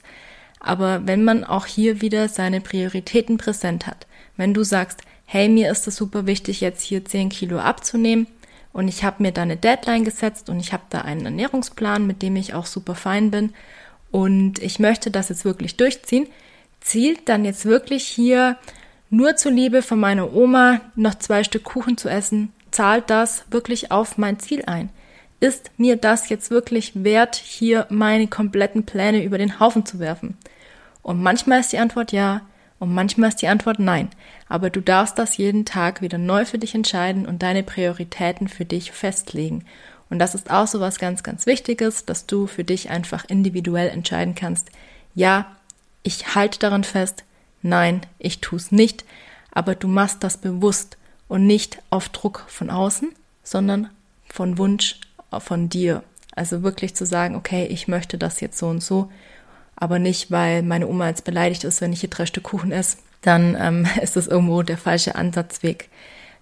Aber 0.66 1.06
wenn 1.06 1.24
man 1.24 1.44
auch 1.44 1.68
hier 1.68 2.02
wieder 2.02 2.28
seine 2.28 2.60
Prioritäten 2.60 3.38
präsent 3.38 3.86
hat, 3.86 4.08
wenn 4.36 4.54
du 4.54 4.64
sagst, 4.64 5.02
hey, 5.26 5.48
mir 5.48 5.72
ist 5.72 5.88
es 5.88 5.96
super 5.96 6.26
wichtig, 6.26 6.60
jetzt 6.60 6.82
hier 6.82 7.06
10 7.06 7.30
Kilo 7.30 7.60
abzunehmen, 7.60 8.28
und 8.74 8.90
ich 8.90 9.06
habe 9.06 9.24
mir 9.24 9.32
da 9.32 9.44
eine 9.44 9.56
Deadline 9.56 10.04
gesetzt 10.04 10.50
und 10.50 10.60
ich 10.60 10.74
habe 10.74 10.84
da 10.90 11.00
einen 11.00 11.24
Ernährungsplan, 11.24 12.06
mit 12.06 12.22
dem 12.22 12.36
ich 12.36 12.54
auch 12.54 12.66
super 12.66 12.94
fein 12.94 13.32
bin. 13.32 13.54
Und 14.12 14.60
ich 14.60 14.80
möchte 14.80 15.12
das 15.12 15.30
jetzt 15.30 15.46
wirklich 15.46 15.78
durchziehen. 15.78 16.28
Zielt 16.82 17.30
dann 17.30 17.46
jetzt 17.46 17.64
wirklich 17.64 18.06
hier 18.06 18.58
nur 19.10 19.38
zur 19.38 19.54
Liebe 19.54 19.82
von 19.82 19.98
meiner 19.98 20.34
Oma 20.34 20.82
noch 20.96 21.16
zwei 21.16 21.46
Stück 21.46 21.64
Kuchen 21.64 21.96
zu 21.96 22.10
essen? 22.10 22.52
Zahlt 22.70 23.10
das 23.10 23.46
wirklich 23.50 23.94
auf 23.94 24.18
mein 24.18 24.40
Ziel 24.40 24.64
ein? 24.66 24.90
Ist 25.40 25.72
mir 25.78 25.96
das 25.96 26.28
jetzt 26.28 26.52
wirklich 26.52 27.02
wert, 27.02 27.36
hier 27.36 27.88
meine 27.90 28.28
kompletten 28.28 28.86
Pläne 28.86 29.24
über 29.24 29.38
den 29.38 29.62
Haufen 29.62 29.86
zu 29.86 30.00
werfen? 30.00 30.38
Und 31.06 31.22
manchmal 31.22 31.60
ist 31.60 31.72
die 31.72 31.78
Antwort 31.78 32.12
ja, 32.14 32.42
und 32.80 32.92
manchmal 32.92 33.30
ist 33.30 33.40
die 33.44 33.48
Antwort 33.48 33.78
nein. 33.78 34.10
Aber 34.50 34.72
du 34.72 34.82
darfst 34.82 35.20
das 35.20 35.38
jeden 35.38 35.64
Tag 35.64 36.02
wieder 36.02 36.18
neu 36.18 36.46
für 36.46 36.58
dich 36.58 36.74
entscheiden 36.74 37.28
und 37.28 37.44
deine 37.44 37.62
Prioritäten 37.62 38.48
für 38.48 38.66
dich 38.66 38.92
festlegen. 38.92 39.66
Und 40.10 40.18
das 40.18 40.34
ist 40.34 40.50
auch 40.50 40.66
so 40.66 40.80
was 40.80 40.98
ganz, 40.98 41.22
ganz 41.22 41.46
Wichtiges, 41.46 42.06
dass 42.06 42.26
du 42.26 42.48
für 42.48 42.64
dich 42.64 42.90
einfach 42.90 43.24
individuell 43.26 43.90
entscheiden 43.90 44.34
kannst. 44.34 44.72
Ja, 45.14 45.56
ich 46.02 46.34
halte 46.34 46.58
daran 46.58 46.84
fest. 46.84 47.24
Nein, 47.62 48.02
ich 48.18 48.42
tue 48.42 48.58
es 48.58 48.72
nicht. 48.72 49.06
Aber 49.52 49.76
du 49.76 49.88
machst 49.88 50.24
das 50.24 50.38
bewusst 50.38 50.98
und 51.28 51.46
nicht 51.46 51.78
auf 51.92 52.10
Druck 52.10 52.46
von 52.48 52.72
außen, 52.72 53.10
sondern 53.44 53.92
von 54.28 54.58
Wunsch 54.58 55.00
von 55.38 55.70
dir. 55.70 56.04
Also 56.36 56.64
wirklich 56.64 56.96
zu 56.96 57.06
sagen, 57.06 57.36
okay, 57.36 57.68
ich 57.68 57.88
möchte 57.88 58.18
das 58.18 58.42
jetzt 58.42 58.58
so 58.58 58.70
und 58.70 58.82
so 58.82 59.12
aber 59.76 60.00
nicht, 60.00 60.32
weil 60.32 60.64
meine 60.64 60.88
Oma 60.88 61.10
jetzt 61.10 61.26
beleidigt 61.26 61.64
ist, 61.64 61.82
wenn 61.82 61.94
ich 61.94 62.00
hier 62.02 62.10
drei 62.10 62.26
Stück 62.26 62.44
Kuchen 62.44 62.72
esse, 62.72 62.98
dann 63.22 63.58
ähm, 63.60 63.88
ist 64.02 64.16
das 64.16 64.28
irgendwo 64.28 64.64
der 64.64 64.78
falsche 64.78 65.16
Ansatzweg. 65.16 65.90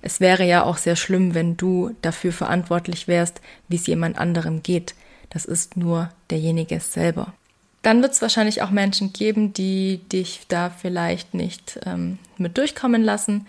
Es 0.02 0.19
wäre 0.19 0.46
ja 0.46 0.63
auch 0.63 0.78
sehr 0.78 0.96
schlimm, 0.96 1.34
wenn 1.34 1.56
du 1.56 1.96
dafür 2.02 2.34
verantwortlich 2.34 3.08
wärst, 3.08 3.41
wie 3.69 3.78
es 3.78 3.88
jemand 3.88 4.17
anderem 4.17 4.62
geht. 4.62 4.96
Das 5.30 5.46
ist 5.46 5.78
nur 5.78 6.10
derjenige 6.30 6.80
selber. 6.80 7.34
Dann 7.82 8.02
wird 8.02 8.13
es 8.13 8.22
wahrscheinlich 8.22 8.62
auch 8.62 8.69
Menschen 8.69 9.13
geben, 9.13 9.54
die 9.54 10.02
dich 10.12 10.41
da 10.48 10.69
vielleicht 10.69 11.34
nicht 11.34 11.80
ähm, 11.86 12.19
mit 12.38 12.58
durchkommen 12.58 13.04
lassen. 13.04 13.48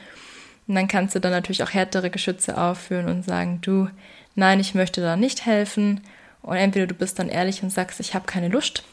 Und 0.67 0.77
dann 0.77 0.89
kannst 0.89 1.15
du 1.15 1.21
dann 1.21 1.33
natürlich 1.33 1.63
auch 1.63 1.75
härtere 1.75 2.09
Geschütze 2.09 2.57
aufführen 2.57 3.07
und 3.07 3.25
sagen, 3.25 3.59
du, 3.61 3.89
nein, 4.35 4.61
ich 4.61 4.75
möchte 4.75 5.01
da 5.01 5.17
nicht 5.17 5.47
helfen. 5.47 6.01
Und 6.41 6.57
entweder 6.57 6.87
du 6.87 6.95
bist 6.95 7.19
dann 7.19 7.29
ehrlich 7.29 7.63
und 7.63 7.71
sagst, 7.71 8.01
ich 8.01 8.15
habe 8.15 8.27
keine 8.27 8.49
Lust 8.49 8.85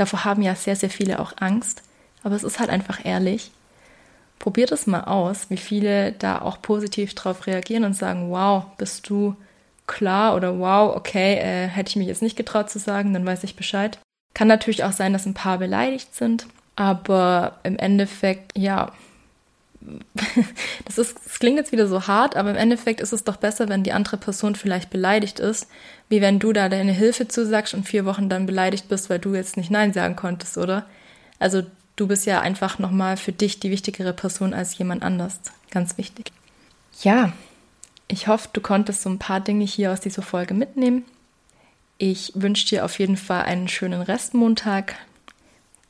Davor 0.00 0.24
haben 0.24 0.40
ja 0.40 0.54
sehr, 0.54 0.76
sehr 0.76 0.88
viele 0.88 1.18
auch 1.20 1.34
Angst. 1.40 1.82
Aber 2.22 2.34
es 2.34 2.42
ist 2.42 2.58
halt 2.58 2.70
einfach 2.70 3.04
ehrlich. 3.04 3.50
Probiert 4.38 4.72
es 4.72 4.86
mal 4.86 5.04
aus, 5.04 5.50
wie 5.50 5.58
viele 5.58 6.12
da 6.12 6.40
auch 6.40 6.62
positiv 6.62 7.14
drauf 7.14 7.46
reagieren 7.46 7.84
und 7.84 7.92
sagen, 7.92 8.30
wow, 8.30 8.64
bist 8.78 9.10
du 9.10 9.36
klar 9.86 10.36
oder 10.36 10.58
wow, 10.58 10.96
okay, 10.96 11.34
äh, 11.34 11.66
hätte 11.66 11.90
ich 11.90 11.96
mich 11.96 12.06
jetzt 12.06 12.22
nicht 12.22 12.38
getraut 12.38 12.70
zu 12.70 12.78
sagen, 12.78 13.12
dann 13.12 13.26
weiß 13.26 13.44
ich 13.44 13.56
Bescheid. 13.56 13.98
Kann 14.32 14.48
natürlich 14.48 14.84
auch 14.84 14.92
sein, 14.92 15.12
dass 15.12 15.26
ein 15.26 15.34
paar 15.34 15.58
beleidigt 15.58 16.14
sind, 16.14 16.46
aber 16.76 17.58
im 17.62 17.76
Endeffekt, 17.76 18.56
ja, 18.56 18.92
das 20.84 20.98
ist, 20.98 21.16
das 21.24 21.38
klingt 21.38 21.56
jetzt 21.56 21.72
wieder 21.72 21.86
so 21.86 22.06
hart, 22.06 22.36
aber 22.36 22.50
im 22.50 22.56
Endeffekt 22.56 23.00
ist 23.00 23.12
es 23.12 23.24
doch 23.24 23.36
besser, 23.36 23.68
wenn 23.68 23.82
die 23.82 23.92
andere 23.92 24.16
Person 24.16 24.54
vielleicht 24.54 24.90
beleidigt 24.90 25.40
ist, 25.40 25.68
wie 26.08 26.20
wenn 26.20 26.38
du 26.38 26.52
da 26.52 26.68
deine 26.68 26.92
Hilfe 26.92 27.28
zusagst 27.28 27.74
und 27.74 27.88
vier 27.88 28.04
Wochen 28.04 28.28
dann 28.28 28.46
beleidigt 28.46 28.88
bist, 28.88 29.08
weil 29.08 29.18
du 29.18 29.34
jetzt 29.34 29.56
nicht 29.56 29.70
Nein 29.70 29.92
sagen 29.92 30.16
konntest, 30.16 30.58
oder? 30.58 30.86
Also 31.38 31.62
du 31.96 32.06
bist 32.06 32.26
ja 32.26 32.40
einfach 32.40 32.78
nochmal 32.78 33.16
für 33.16 33.32
dich 33.32 33.60
die 33.60 33.70
wichtigere 33.70 34.12
Person 34.12 34.52
als 34.52 34.76
jemand 34.76 35.02
anders. 35.02 35.40
Ganz 35.70 35.96
wichtig. 35.96 36.32
Ja, 37.02 37.32
ich 38.08 38.26
hoffe, 38.26 38.48
du 38.52 38.60
konntest 38.60 39.02
so 39.02 39.08
ein 39.08 39.18
paar 39.18 39.40
Dinge 39.40 39.64
hier 39.64 39.92
aus 39.92 40.00
dieser 40.00 40.22
Folge 40.22 40.52
mitnehmen. 40.52 41.04
Ich 41.96 42.32
wünsche 42.34 42.66
dir 42.66 42.84
auf 42.84 42.98
jeden 42.98 43.16
Fall 43.16 43.42
einen 43.42 43.68
schönen 43.68 44.02
Restmontag. 44.02 44.96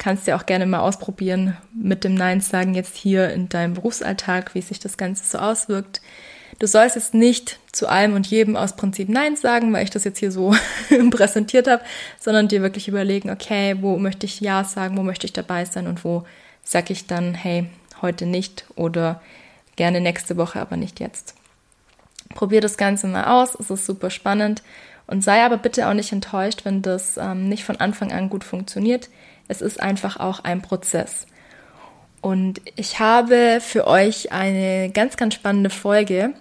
Kannst 0.01 0.27
dir 0.27 0.37
auch 0.37 0.47
gerne 0.47 0.65
mal 0.65 0.81
ausprobieren 0.81 1.59
mit 1.75 2.05
dem 2.05 2.15
Nein 2.15 2.41
sagen 2.41 2.75
jetzt 2.75 2.97
hier 2.97 3.29
in 3.35 3.51
deinem 3.51 3.75
Berufsalltag, 3.75 4.55
wie 4.55 4.63
sich 4.63 4.79
das 4.79 4.97
Ganze 4.97 5.25
so 5.27 5.37
auswirkt. 5.37 6.01
Du 6.59 6.67
sollst 6.67 6.97
jetzt 6.97 7.13
nicht 7.13 7.61
zu 7.71 7.87
allem 7.87 8.15
und 8.15 8.27
jedem 8.27 8.57
aus 8.57 8.77
Prinzip 8.77 9.11
Nein 9.11 9.37
sagen, 9.37 9.75
weil 9.75 9.85
ich 9.85 9.91
das 9.91 10.05
jetzt 10.05 10.19
hier 10.19 10.33
so 10.33 10.55
präsentiert 11.11 11.69
habe, 11.69 11.83
sondern 12.19 12.49
dir 12.49 12.63
wirklich 12.63 12.89
überlegen, 12.89 13.29
okay, 13.29 13.77
wo 13.83 13.99
möchte 13.99 14.25
ich 14.25 14.41
Ja 14.41 14.65
sagen, 14.65 14.97
wo 14.97 15.03
möchte 15.03 15.27
ich 15.27 15.35
dabei 15.35 15.67
sein 15.67 15.87
und 15.87 16.03
wo 16.03 16.25
sage 16.65 16.95
ich 16.95 17.07
dann, 17.07 17.35
hey, 17.35 17.67
heute 18.01 18.25
nicht 18.25 18.65
oder 18.77 19.21
gerne 19.77 20.01
nächste 20.01 20.39
Woche, 20.39 20.63
aber 20.63 20.79
nicht 20.79 20.99
jetzt. 20.99 21.35
Probier 22.35 22.63
das 22.63 22.79
Ganze 22.79 23.07
mal 23.07 23.25
aus, 23.25 23.55
es 23.55 23.69
ist 23.69 23.85
super 23.85 24.09
spannend 24.09 24.63
und 25.07 25.23
sei 25.23 25.45
aber 25.45 25.59
bitte 25.59 25.87
auch 25.87 25.95
nicht 25.95 26.11
enttäuscht, 26.11 26.65
wenn 26.65 26.81
das 26.81 27.19
ähm, 27.19 27.51
nicht 27.51 27.65
von 27.65 27.77
Anfang 27.77 28.13
an 28.13 28.31
gut 28.31 28.45
funktioniert. 28.45 29.11
Es 29.51 29.61
ist 29.61 29.81
einfach 29.81 30.19
auch 30.19 30.41
ein 30.45 30.63
Prozess. 30.63 31.27
Und 32.21 32.61
ich 32.77 33.01
habe 33.01 33.61
für 33.61 33.87
euch 33.87 34.33
eine 34.33 34.91
ganz, 34.91 35.17
ganz 35.17 35.35
spannende 35.35 35.71
Folge 35.71 36.35